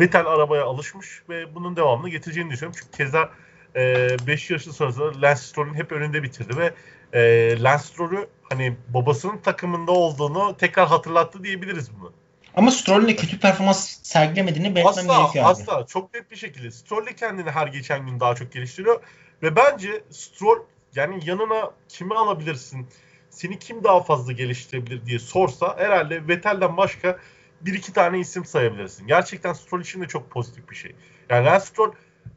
[0.00, 2.80] Vettel arabaya alışmış ve bunun devamını getireceğini düşünüyorum.
[2.80, 3.30] Çünkü keza
[3.74, 6.74] 5 e, yaşlı sonrasında Lance Stroll'ün hep önünde bitirdi ve
[7.12, 12.12] e, Lance Stroll'ü hani babasının takımında olduğunu tekrar hatırlattı diyebiliriz bunu.
[12.56, 15.44] Ama Stroll'ün de kötü performans sergilemediğini belirtmem asla, gerekiyor.
[15.48, 15.86] Asla abi.
[15.86, 16.70] çok net bir şekilde.
[16.70, 19.02] Stroll kendini her geçen gün daha çok geliştiriyor.
[19.42, 20.58] Ve bence Stroll
[20.94, 22.86] yani yanına kimi alabilirsin?
[23.30, 27.18] Seni kim daha fazla geliştirebilir diye sorsa herhalde Vettel'den başka
[27.60, 29.06] bir iki tane isim sayabilirsin.
[29.06, 30.94] Gerçekten Stroll için de çok pozitif bir şey.
[31.30, 31.92] Yani Lance Stroll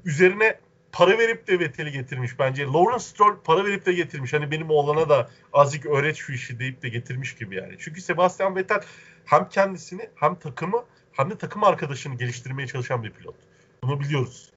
[0.06, 0.60] üzerine
[0.92, 2.66] para verip de Vettel'i getirmiş bence.
[2.66, 4.34] Lawrence Stroll para verip de getirmiş.
[4.34, 7.76] Hani benim oğlana da azıcık öğret şu işi deyip de getirmiş gibi yani.
[7.80, 8.82] Çünkü Sebastian Vettel
[9.28, 13.36] hem kendisini hem takımı hem de takım arkadaşını geliştirmeye çalışan bir pilot.
[13.84, 14.50] Bunu biliyoruz.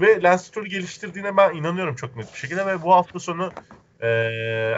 [0.00, 3.52] Ve Lance Stroll'ü geliştirdiğine ben inanıyorum çok net bir şekilde ve bu hafta sonu
[4.02, 4.08] e,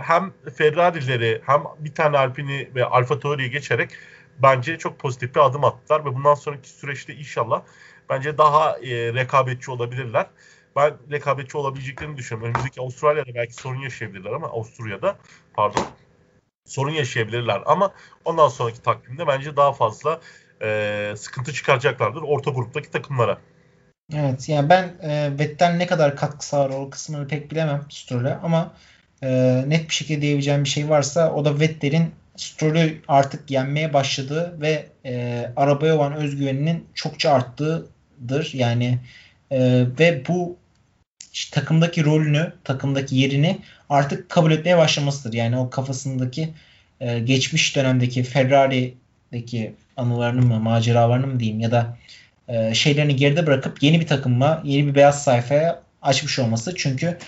[0.03, 3.91] hem Ferrari'leri hem bir tane Alpine'i ve Alfa Tauri'ye geçerek
[4.39, 7.63] bence çok pozitif bir adım attılar ve bundan sonraki süreçte inşallah
[8.11, 10.27] bence daha e, rekabetçi olabilirler.
[10.77, 12.49] Ben rekabetçi olabileceklerini düşünüyorum.
[12.49, 15.17] Önümüzdeki Avustralya'da belki sorun yaşayabilirler ama Avusturya'da
[15.55, 15.85] pardon
[16.67, 17.93] sorun yaşayabilirler ama
[18.25, 20.21] ondan sonraki takvimde bence daha fazla
[20.63, 23.39] e, sıkıntı çıkaracaklardır orta gruptaki takımlara.
[24.15, 28.75] Evet yani ben e, Vettel ne kadar katkı sağlar o kısmını pek bilemem Stroll'e ama
[29.23, 29.29] e,
[29.67, 34.87] net bir şekilde diyebileceğim bir şey varsa o da Vettel'in Stroll'ü artık yenmeye başladığı ve
[35.05, 38.51] e, arabaya olan özgüveninin çokça arttığıdır.
[38.55, 38.99] Yani
[39.51, 40.57] e, ve bu
[41.33, 43.59] işte, takımdaki rolünü, takımdaki yerini
[43.93, 45.33] artık kabul etmeye başlamasıdır.
[45.37, 46.49] Yani o kafasındaki
[47.01, 51.97] e, geçmiş dönemdeki Ferrari'deki anılarını mı, maceralarını mı diyeyim ya da
[52.49, 56.75] e, şeylerini geride bırakıp yeni bir takımla, yeni bir beyaz sayfaya açmış olması.
[56.77, 57.19] Çünkü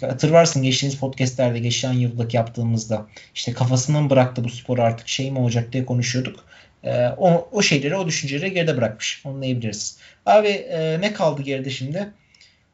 [0.00, 5.72] hatırlarsın geçtiğimiz podcastlerde geçen yıldaki yaptığımızda işte kafasından bıraktı bu spor artık şey mi olacak
[5.72, 6.44] diye konuşuyorduk.
[6.84, 9.22] E, o, o şeyleri, o düşünceleri geride bırakmış.
[9.24, 9.98] Anlayabiliriz.
[10.26, 12.12] Abi e, ne kaldı geride şimdi?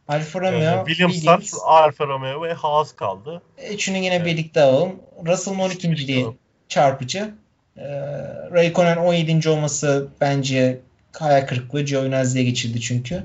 [0.08, 3.42] Alfa Romeo, ee, Williams'lar, Alfa Romeo ve Haas kaldı.
[3.70, 4.26] Üçünü yine evet.
[4.26, 4.92] birlikte alalım.
[5.26, 6.26] Russell'ın 12.
[6.68, 7.34] çarpıcı.
[7.76, 7.82] Ee,
[8.52, 9.48] Raikkonen 17.
[9.48, 10.80] olması bence
[11.18, 11.82] hayal kırıklığı.
[11.82, 13.24] Giovinazzi'ye geçildi çünkü.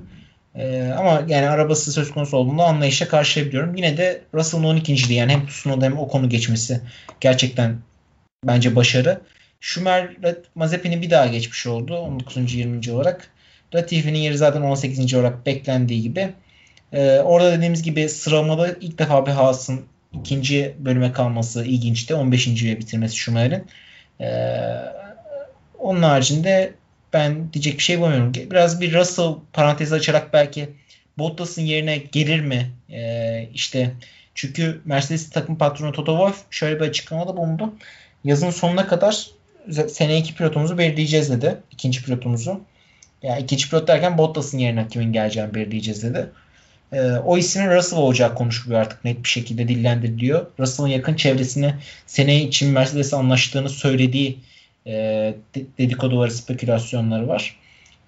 [0.55, 3.75] Ee, ama yani arabası söz konusu olduğunda anlayışla karşılayabiliyorum.
[3.75, 5.13] Yine de Russell'ın 12.
[5.13, 6.81] yani hem Tsunoda hem o konu geçmesi
[7.19, 7.77] gerçekten
[8.45, 9.21] bence başarı.
[9.59, 10.15] Schumer
[10.55, 12.53] Mazepin'i bir daha geçmiş oldu 19.
[12.53, 12.91] 20.
[12.91, 13.27] olarak.
[13.75, 15.13] Latifi'nin yeri zaten 18.
[15.13, 16.33] olarak beklendiği gibi.
[16.93, 22.15] Ee, orada dediğimiz gibi sıralamada ilk defa bir Haas'ın ikinci bölüme kalması ilginçti.
[22.15, 22.47] 15.
[22.47, 23.67] ile bitirmesi Schumer'in.
[24.21, 24.59] Ee,
[25.79, 26.73] onun haricinde
[27.13, 28.33] ben diyecek bir şey bulamıyorum.
[28.33, 30.69] Biraz bir Russell parantezi açarak belki
[31.17, 32.71] Bottas'ın yerine gelir mi?
[32.91, 33.91] Ee, işte
[34.35, 37.73] çünkü Mercedes takım patronu Toto Wolff şöyle bir açıklamada bulundu.
[38.23, 39.27] Yazın sonuna kadar
[39.87, 41.57] seneye iki pilotumuzu belirleyeceğiz dedi.
[41.71, 42.61] İkinci pilotumuzu.
[43.23, 46.29] Yani ikinci pilot derken Bottas'ın yerine kimin geleceğini belirleyeceğiz dedi.
[46.91, 50.45] Ee, o ismin Russell olacak konuşuluyor artık net bir şekilde dillendiriliyor.
[50.59, 54.39] Russell'ın yakın çevresine seneye için Mercedes anlaştığını söylediği
[54.87, 55.35] e,
[55.77, 57.59] dedikoduları, spekülasyonları var.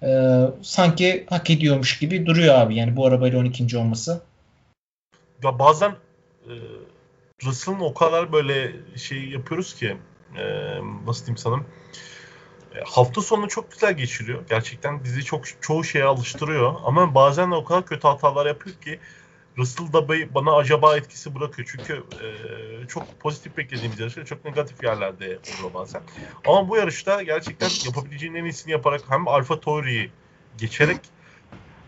[0.02, 2.76] E, sanki hak ediyormuş gibi duruyor abi.
[2.76, 3.78] Yani bu arabayla 12.
[3.78, 4.22] olması.
[5.42, 5.90] Ya bazen
[6.44, 6.52] e,
[7.44, 9.96] Russell'ın o kadar böyle şey yapıyoruz ki
[10.36, 10.44] e,
[11.06, 11.66] nasıl diyeyim e,
[12.84, 14.44] hafta sonu çok güzel geçiriyor.
[14.48, 16.74] Gerçekten bizi çok çoğu şeye alıştırıyor.
[16.84, 19.00] Ama bazen de o kadar kötü hatalar yapıyor ki
[19.58, 21.68] Russell da bana acaba etkisi bırakıyor.
[21.72, 26.02] Çünkü e, çok pozitif beklediğimiz yarışta çok negatif yerlerde oluyor bazen.
[26.46, 30.10] Ama bu yarışta gerçekten yapabileceğinin en iyisini yaparak hem Alfa Tauri'yi
[30.58, 31.00] geçerek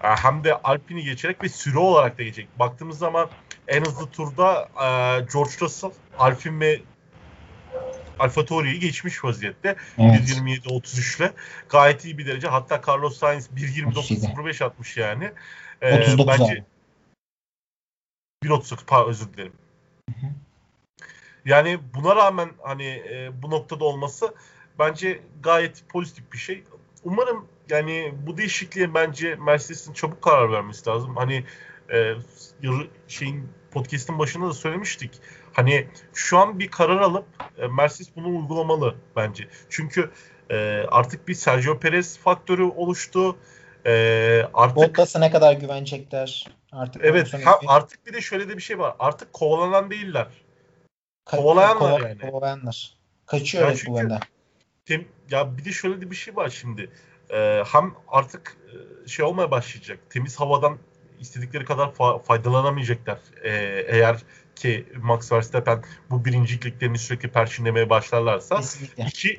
[0.04, 2.58] e, hem de Alpine'i geçerek ve süre olarak da geçecek.
[2.58, 3.28] Baktığımız zaman
[3.68, 4.86] en hızlı turda e,
[5.32, 6.80] George Russell, Alpine ve
[8.18, 9.76] Alfa Tauri'yi geçmiş vaziyette.
[9.98, 10.20] Evet.
[10.20, 11.32] 1.27-33 ile.
[11.68, 12.48] Gayet iyi bir derece.
[12.48, 15.32] Hatta Carlos Sainz 1.29-05 atmış yani.
[15.80, 16.64] Ee, 39 bence abi.
[18.44, 19.52] 1.39 özür dilerim.
[20.10, 20.30] Hı hı.
[21.44, 24.34] Yani buna rağmen hani e, bu noktada olması
[24.78, 26.64] bence gayet pozitif bir şey.
[27.04, 31.16] Umarım yani bu değişikliğe bence Mercedes'in çabuk karar vermesi lazım.
[31.16, 31.44] Hani
[31.92, 32.14] e,
[33.08, 33.48] şeyin
[33.78, 35.10] podcast'in başında da söylemiştik.
[35.52, 37.24] Hani şu an bir karar alıp
[37.58, 39.48] e, Mercedes bunu uygulamalı bence.
[39.70, 40.10] Çünkü
[40.50, 40.56] e,
[40.88, 43.36] artık bir Sergio Perez faktörü oluştu.
[43.86, 43.92] E,
[44.54, 46.46] artık Bottas'a ne kadar güvenecekler?
[46.72, 48.96] Artık evet ha, artık bir de şöyle de bir şey var.
[48.98, 50.26] Artık kovalanan değiller.
[51.24, 52.20] Kovalayanlar Kova, yani.
[52.20, 52.94] Kovalayanlar.
[53.26, 54.20] Kaçıyor yani bu benden.
[54.86, 56.90] Tem, ya bir de şöyle de bir şey var şimdi.
[57.30, 58.56] Ee, hem artık
[59.04, 59.98] e, şey olmaya başlayacak.
[60.10, 60.78] Temiz havadan
[61.20, 63.18] istedikleri kadar fa- faydalanamayacaklar.
[63.42, 63.50] E,
[63.88, 64.22] eğer
[64.56, 69.04] ki Max Verstappen bu birinciliklerini sürekli perçinlemeye başlarlarsa Kesinlikle.
[69.04, 69.36] iki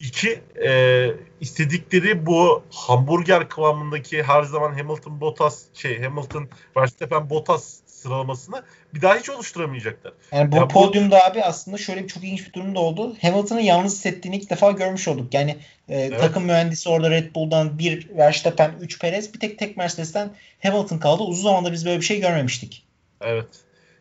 [0.00, 8.62] iki e, istedikleri bu hamburger kıvamındaki her zaman Hamilton Bottas şey Hamilton Verstappen Bottas sıralamasını
[8.94, 10.12] bir daha hiç oluşturamayacaklar.
[10.32, 11.30] Yani bu ya podyumda bu...
[11.30, 13.16] abi aslında şöyle bir çok ilginç bir durum da oldu.
[13.22, 15.34] Hamilton'ın yalnız hissettiğini ilk defa görmüş olduk.
[15.34, 15.50] Yani
[15.88, 16.20] e, evet.
[16.20, 20.30] takım mühendisi orada Red Bull'dan bir Verstappen, 3 Perez, bir tek tek Mercedes'ten
[20.62, 21.22] Hamilton kaldı.
[21.22, 22.86] Uzun zamandır biz böyle bir şey görmemiştik.
[23.20, 23.48] Evet.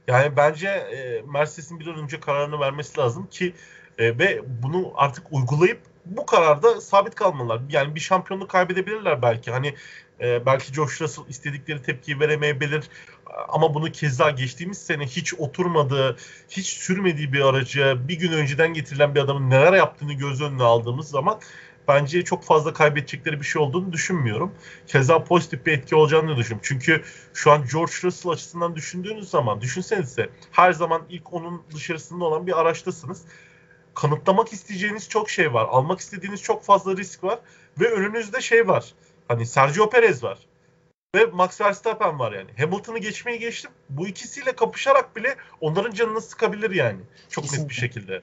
[0.07, 3.53] Yani bence e, Mercedes'in bir an önce kararını vermesi lazım ki
[3.97, 7.61] e, ve bunu artık uygulayıp bu kararda sabit kalmalılar.
[7.69, 9.51] Yani bir şampiyonluk kaybedebilirler belki.
[9.51, 9.73] Hani
[10.21, 12.83] e, belki Josh Russell istedikleri tepkiyi veremeyebilir.
[13.49, 16.17] Ama bunu keza geçtiğimiz sene hiç oturmadığı,
[16.49, 21.09] hiç sürmediği bir aracı bir gün önceden getirilen bir adamın neler yaptığını göz önüne aldığımız
[21.09, 21.39] zaman
[21.87, 24.51] bence çok fazla kaybedecekleri bir şey olduğunu düşünmüyorum.
[24.87, 26.61] Keza pozitif bir etki olacağını düşünüyorum.
[26.63, 27.03] Çünkü
[27.33, 32.61] şu an George Russell açısından düşündüğünüz zaman düşünsenize her zaman ilk onun dışarısında olan bir
[32.61, 33.21] araçtasınız.
[33.93, 35.65] Kanıtlamak isteyeceğiniz çok şey var.
[35.69, 37.39] Almak istediğiniz çok fazla risk var.
[37.79, 38.93] Ve önünüzde şey var.
[39.27, 40.39] Hani Sergio Perez var.
[41.15, 42.49] Ve Max Verstappen var yani.
[42.57, 43.71] Hamilton'ı geçmeyi geçtim.
[43.89, 46.99] Bu ikisiyle kapışarak bile onların canını sıkabilir yani.
[47.29, 47.63] Çok Kesinlikle.
[47.63, 48.21] net bir şekilde.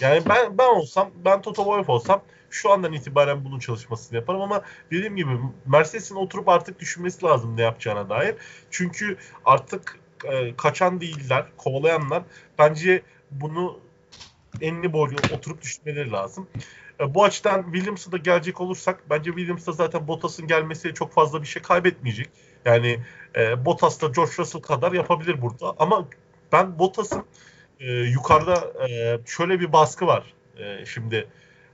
[0.00, 4.62] Yani ben ben olsam, ben Toto Wolff olsam şu andan itibaren bunun çalışmasını yaparım ama
[4.90, 5.30] dediğim gibi
[5.66, 8.34] Mercedes'in oturup artık düşünmesi lazım ne yapacağına dair.
[8.70, 12.22] Çünkü artık e, kaçan değiller, kovalayanlar
[12.58, 13.80] bence bunu
[14.60, 16.48] enli boylu oturup düşünmeleri lazım.
[17.00, 21.46] E, bu açıdan Williams'a da gelecek olursak bence Williams'da zaten Bottas'ın gelmesi çok fazla bir
[21.46, 22.30] şey kaybetmeyecek.
[22.64, 23.00] Yani
[23.36, 25.74] e, Bottas da George Russell kadar yapabilir burada.
[25.78, 26.08] Ama
[26.52, 27.24] ben Bottas'ın
[27.80, 30.34] e, yukarıda e, şöyle bir baskı var.
[30.58, 31.28] E, şimdi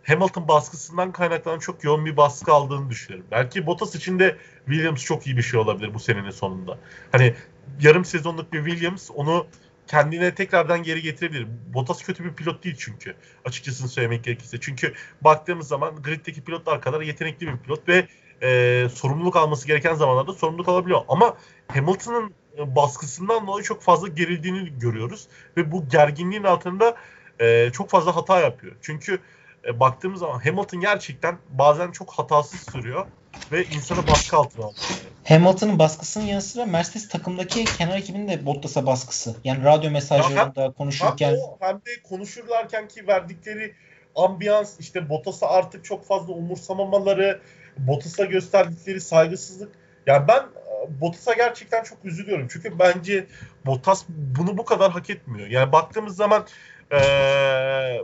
[0.07, 3.27] Hamilton baskısından kaynaklanan çok yoğun bir baskı aldığını düşünüyorum.
[3.31, 6.79] Belki Bottas için de Williams çok iyi bir şey olabilir bu senenin sonunda.
[7.13, 7.35] Hani
[7.81, 9.47] yarım sezonluk bir Williams onu
[9.91, 11.47] kendine tekrardan geri getirebilir.
[11.75, 13.15] Bottas kötü bir pilot değil çünkü.
[13.45, 14.61] Açıkçası söylemek gerekirse.
[14.61, 18.07] Çünkü baktığımız zaman griddeki pilotlar kadar yetenekli bir pilot ve
[18.43, 21.01] e, sorumluluk alması gereken zamanlarda sorumluluk alabiliyor.
[21.09, 21.37] Ama
[21.69, 25.29] Hamilton'ın e, baskısından dolayı çok fazla gerildiğini görüyoruz.
[25.57, 26.97] Ve bu gerginliğin altında
[27.41, 28.77] e, çok fazla hata yapıyor.
[28.83, 29.19] Çünkü
[29.65, 33.07] e, baktığımız zaman Hamilton gerçekten bazen çok hatasız sürüyor
[33.53, 34.81] ve insanı baskı altına alıyor.
[35.25, 39.37] Hamilton'ın baskısının yanı sıra Mercedes takımdaki kenar ekibinin de Bottas'a baskısı.
[39.45, 41.31] Yani radyo mesajlarında hem, konuşurken.
[41.31, 43.75] Hem, o, hem de konuşurlarken ki verdikleri
[44.17, 47.41] ambiyans işte Bottas'a artık çok fazla umursamamaları,
[47.79, 49.73] Bottas'a gösterdikleri saygısızlık.
[50.07, 52.49] Yani ben e, Bottas'a gerçekten çok üzülüyorum.
[52.51, 53.27] Çünkü bence
[53.67, 55.49] Bottas bunu bu kadar hak etmiyor.
[55.49, 56.47] Yani baktığımız zaman
[56.93, 58.01] ee,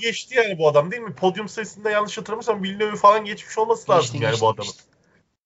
[0.00, 1.14] geçti yani bu adam değil mi?
[1.14, 4.66] Podyum sayısında yanlış hatırlamıyorsam Villeneuve'ü falan geçmiş olması lazım geçti, yani geçti, bu adamın.
[4.66, 4.84] Geçti.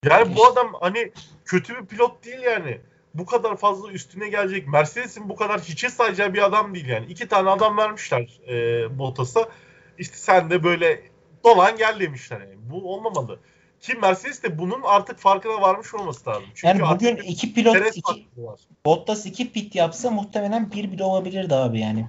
[0.05, 0.37] Yani geçti.
[0.37, 1.11] bu adam hani
[1.45, 2.81] kötü bir pilot değil yani.
[3.13, 4.67] Bu kadar fazla üstüne gelecek.
[4.67, 7.05] Mercedes'in bu kadar hiçe sayacağı bir adam değil yani.
[7.05, 9.49] İki tane adam vermişler e, Bottas'a.
[9.97, 11.01] İşte sen de böyle
[11.43, 12.55] dolan gel demişler yani.
[12.57, 13.39] Bu olmamalı.
[13.81, 16.43] Ki Mercedes de bunun artık farkına varmış olması lazım.
[16.55, 18.27] Çünkü yani bugün iki pilot iki,
[18.85, 22.07] Bottas iki pit yapsa muhtemelen bir bile olabilirdi abi yani.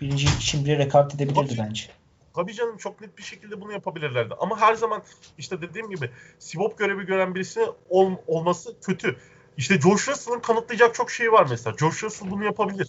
[0.00, 1.90] Birinci için bile rekabet edebilirdi tabii, bence.
[2.34, 4.34] Tabii canım çok net bir şekilde bunu yapabilirlerdi.
[4.40, 5.02] Ama her zaman
[5.38, 9.16] işte dediğim gibi Sibop görevi gören birisi ol, olması kötü.
[9.56, 11.76] İşte George Russell'ın kanıtlayacak çok şey var mesela.
[11.80, 12.88] George Russell bunu yapabilir.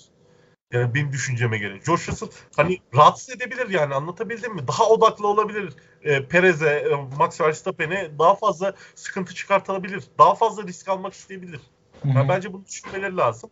[0.72, 1.80] Yani benim düşünceme göre.
[1.86, 4.68] George Russell hani rahatsız edebilir yani anlatabildim mi?
[4.68, 5.74] Daha odaklı olabilir.
[6.03, 10.03] E, Perez'e, e, Max Verstappen'e daha fazla sıkıntı çıkartabilir.
[10.20, 11.62] Daha fazla risk almak isteyebilir.
[12.06, 13.49] Yani bence bunu düşünmeleri lazım.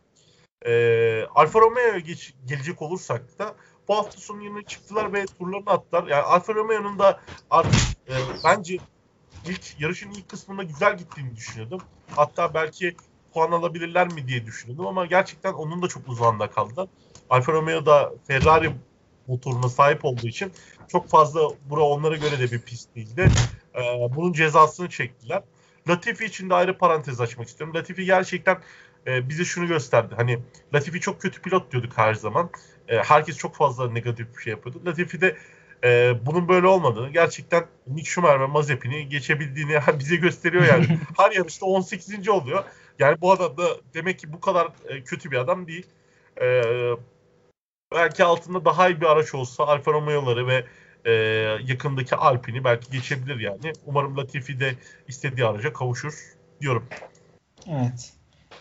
[0.65, 3.55] E, Alfa Romeo'ya geç, gelecek olursak da
[3.87, 6.07] bu hafta sonu yine çıktılar ve turlarını attılar.
[6.07, 8.77] Yani Alfa Romeo'nun da artık e, bence
[9.45, 11.81] ilk yarışın ilk kısmında güzel gittiğini düşünüyordum.
[12.15, 12.95] Hatta belki
[13.33, 16.87] puan alabilirler mi diye düşünüyordum ama gerçekten onun da çok uzağında kaldı.
[17.29, 18.71] Alfa Romeo da Ferrari
[19.27, 20.51] motoruna sahip olduğu için
[20.87, 23.29] çok fazla bura onlara göre de bir pist değildi.
[23.75, 23.79] Ee,
[24.15, 25.43] bunun cezasını çektiler.
[25.89, 27.75] Latifi için de ayrı parantez açmak istiyorum.
[27.75, 28.57] Latifi gerçekten
[29.07, 30.15] e, bize şunu gösterdi.
[30.17, 30.39] Hani
[30.73, 32.49] Latifi çok kötü pilot diyorduk her zaman.
[32.87, 34.81] E, herkes çok fazla negatif bir şey yapıyordu.
[34.85, 35.37] Latifi de
[35.83, 40.85] e, bunun böyle olmadığını gerçekten Nick Schumacher ve Mazepin'i geçebildiğini bize gösteriyor yani.
[41.17, 42.29] her yarışta 18.
[42.29, 42.63] oluyor.
[42.99, 45.85] Yani bu adam da demek ki bu kadar e, kötü bir adam değil.
[46.41, 46.61] E,
[47.91, 50.65] belki altında daha iyi bir araç olsa Alfa Romeo'ları ve
[51.05, 51.11] e,
[51.65, 53.73] yakındaki Alpine'i belki geçebilir yani.
[53.85, 54.75] Umarım Latifi de
[55.07, 56.13] istediği araca kavuşur
[56.61, 56.87] diyorum.
[57.67, 58.13] Evet.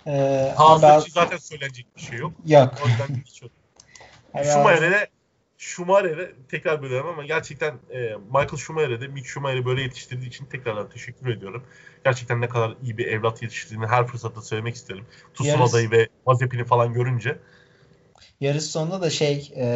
[0.07, 0.99] Ee, ben...
[0.99, 2.32] zaten söylenecek bir şey yok.
[2.47, 2.74] Yok.
[2.84, 3.57] O yüzden geçiyorum.
[4.45, 5.09] Schumacher'e
[5.59, 10.88] Schumacher'e tekrar bölüyorum ama gerçekten e, Michael Schumacher'e de Mick Schumacher'i böyle yetiştirdiği için tekrardan
[10.88, 11.64] teşekkür ediyorum.
[12.05, 15.05] Gerçekten ne kadar iyi bir evlat yetiştirdiğini her fırsatta söylemek isterim.
[15.34, 17.38] Tsunoda'yı ve Mazepin'i falan görünce.
[18.40, 19.66] Yarış sonunda da şey e,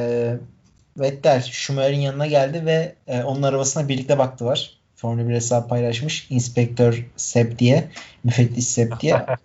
[0.98, 4.78] Vettel Schumacher'in yanına geldi ve e, onun arabasına birlikte baktılar.
[4.96, 6.26] Formula 1 hesabı paylaşmış.
[6.30, 7.88] Inspektör Seb diye.
[8.24, 9.26] Müfettiş Seb diye.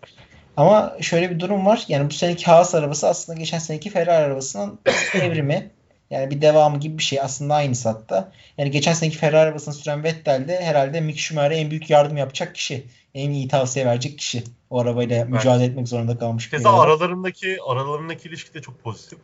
[0.62, 1.86] Ama şöyle bir durum var.
[1.88, 4.80] Yani bu seneki Haas arabası aslında geçen seneki Ferrari arabasının
[5.14, 5.72] evrimi.
[6.10, 7.22] Yani bir devamı gibi bir şey.
[7.22, 8.32] Aslında aynısı hatta.
[8.58, 12.56] Yani geçen seneki Ferrari arabasını süren Vettel de herhalde Mick Schumacher'e en büyük yardım yapacak
[12.56, 12.86] kişi.
[13.14, 14.44] En iyi tavsiye verecek kişi.
[14.70, 15.30] O arabayla evet.
[15.30, 16.50] mücadele etmek zorunda kalmış.
[16.50, 19.20] Keza aralarındaki aralarındaki ilişki de çok pozitif.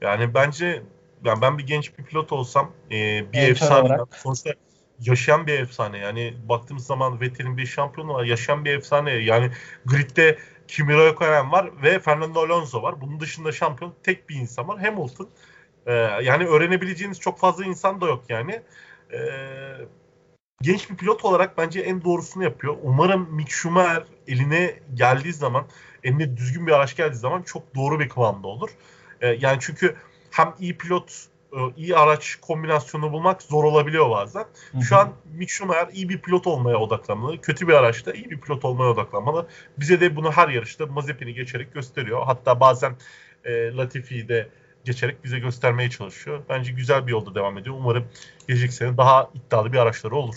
[0.00, 0.82] Yani bence
[1.24, 2.92] yani ben bir genç bir pilot olsam e,
[3.32, 4.50] bir evet, efsane sonuçta
[5.00, 5.98] yaşayan bir efsane.
[5.98, 8.24] Yani baktığımız zaman Vettel'in bir şampiyonu var.
[8.24, 9.10] Yaşayan bir efsane.
[9.10, 9.50] Yani
[9.86, 10.38] gridde
[10.68, 13.00] Kimi Raikkonen var ve Fernando Alonso var.
[13.00, 14.78] Bunun dışında şampiyon tek bir insan var.
[14.78, 15.28] Hamilton.
[15.86, 15.92] Ee,
[16.22, 18.62] yani öğrenebileceğiniz çok fazla insan da yok yani.
[19.12, 19.18] Ee,
[20.62, 22.76] genç bir pilot olarak bence en doğrusunu yapıyor.
[22.82, 25.64] Umarım Mick Schumacher eline geldiği zaman,
[26.04, 28.70] eline düzgün bir araç geldiği zaman çok doğru bir kıvamda olur.
[29.20, 29.96] Ee, yani çünkü
[30.30, 31.26] hem iyi pilot
[31.76, 34.44] iyi araç kombinasyonu bulmak zor olabiliyor bazen.
[34.72, 34.82] Hı hı.
[34.82, 37.40] Şu an Mick Schumacher iyi bir pilot olmaya odaklanmalı.
[37.40, 39.46] Kötü bir araçta iyi bir pilot olmaya odaklanmalı.
[39.78, 42.22] Bize de bunu her yarışta Mazepin'i geçerek gösteriyor.
[42.26, 42.92] Hatta bazen
[43.44, 44.48] e, Latifi'yi de
[44.84, 46.42] geçerek bize göstermeye çalışıyor.
[46.48, 47.76] Bence güzel bir yolda devam ediyor.
[47.78, 48.08] Umarım
[48.48, 50.34] gelecek sene daha iddialı bir araçları olur.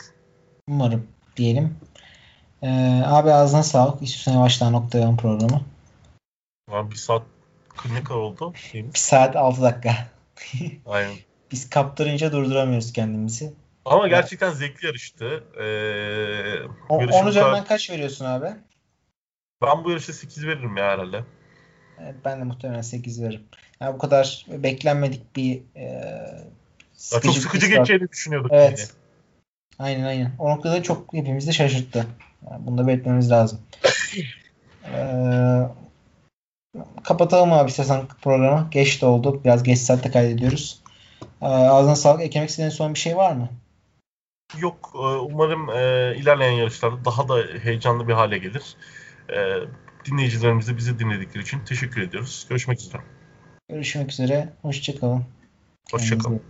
[0.67, 1.07] Umarım
[1.37, 1.77] diyelim.
[2.61, 4.01] Ee, abi ağzına sağlık.
[4.01, 5.61] İstiyorsan yavaştan noktalayalım programı.
[6.71, 7.23] Abi bir saat
[7.93, 8.53] ne kadar oldu?
[8.73, 10.07] Bir saat 6 dakika.
[10.85, 11.15] Aynen.
[11.51, 13.53] Biz kaptırınca durduramıyoruz kendimizi.
[13.85, 15.43] Ama gerçekten zevkli yarıştı.
[15.59, 17.67] Ee, o, 10 üzerinden kadar...
[17.67, 18.47] kaç veriyorsun abi?
[19.61, 21.23] Ben bu yarışa 8 veririm ya herhalde.
[22.01, 23.43] Evet, ben de muhtemelen 8 veririm.
[23.79, 26.03] Yani bu kadar beklenmedik bir e,
[26.93, 28.51] sıkıcı çok sıkıcı geçeceğini düşünüyorduk.
[28.53, 28.79] Evet.
[28.79, 28.89] Yani.
[29.79, 30.31] Aynen aynen.
[30.39, 32.05] O noktada çok hepimiz de şaşırttı.
[32.51, 33.61] Yani bunu da belirtmemiz lazım.
[34.93, 35.61] ee,
[37.03, 38.67] kapatalım abi istersen programı.
[38.71, 39.41] Geç de oldu.
[39.43, 40.81] Biraz geç saatte kaydediyoruz.
[41.41, 42.21] Ee, ağzına sağlık.
[42.21, 43.49] Eklemek istediğin son bir şey var mı?
[44.57, 44.91] Yok.
[44.95, 48.75] E, umarım e, ilerleyen yarışlarda daha da heyecanlı bir hale gelir.
[49.29, 49.37] E,
[50.05, 52.45] dinleyicilerimize bizi dinledikleri için teşekkür ediyoruz.
[52.49, 53.01] Görüşmek üzere.
[53.69, 54.53] Görüşmek üzere.
[54.61, 55.25] Hoşçakalın.
[55.91, 56.41] Hoşçakalın.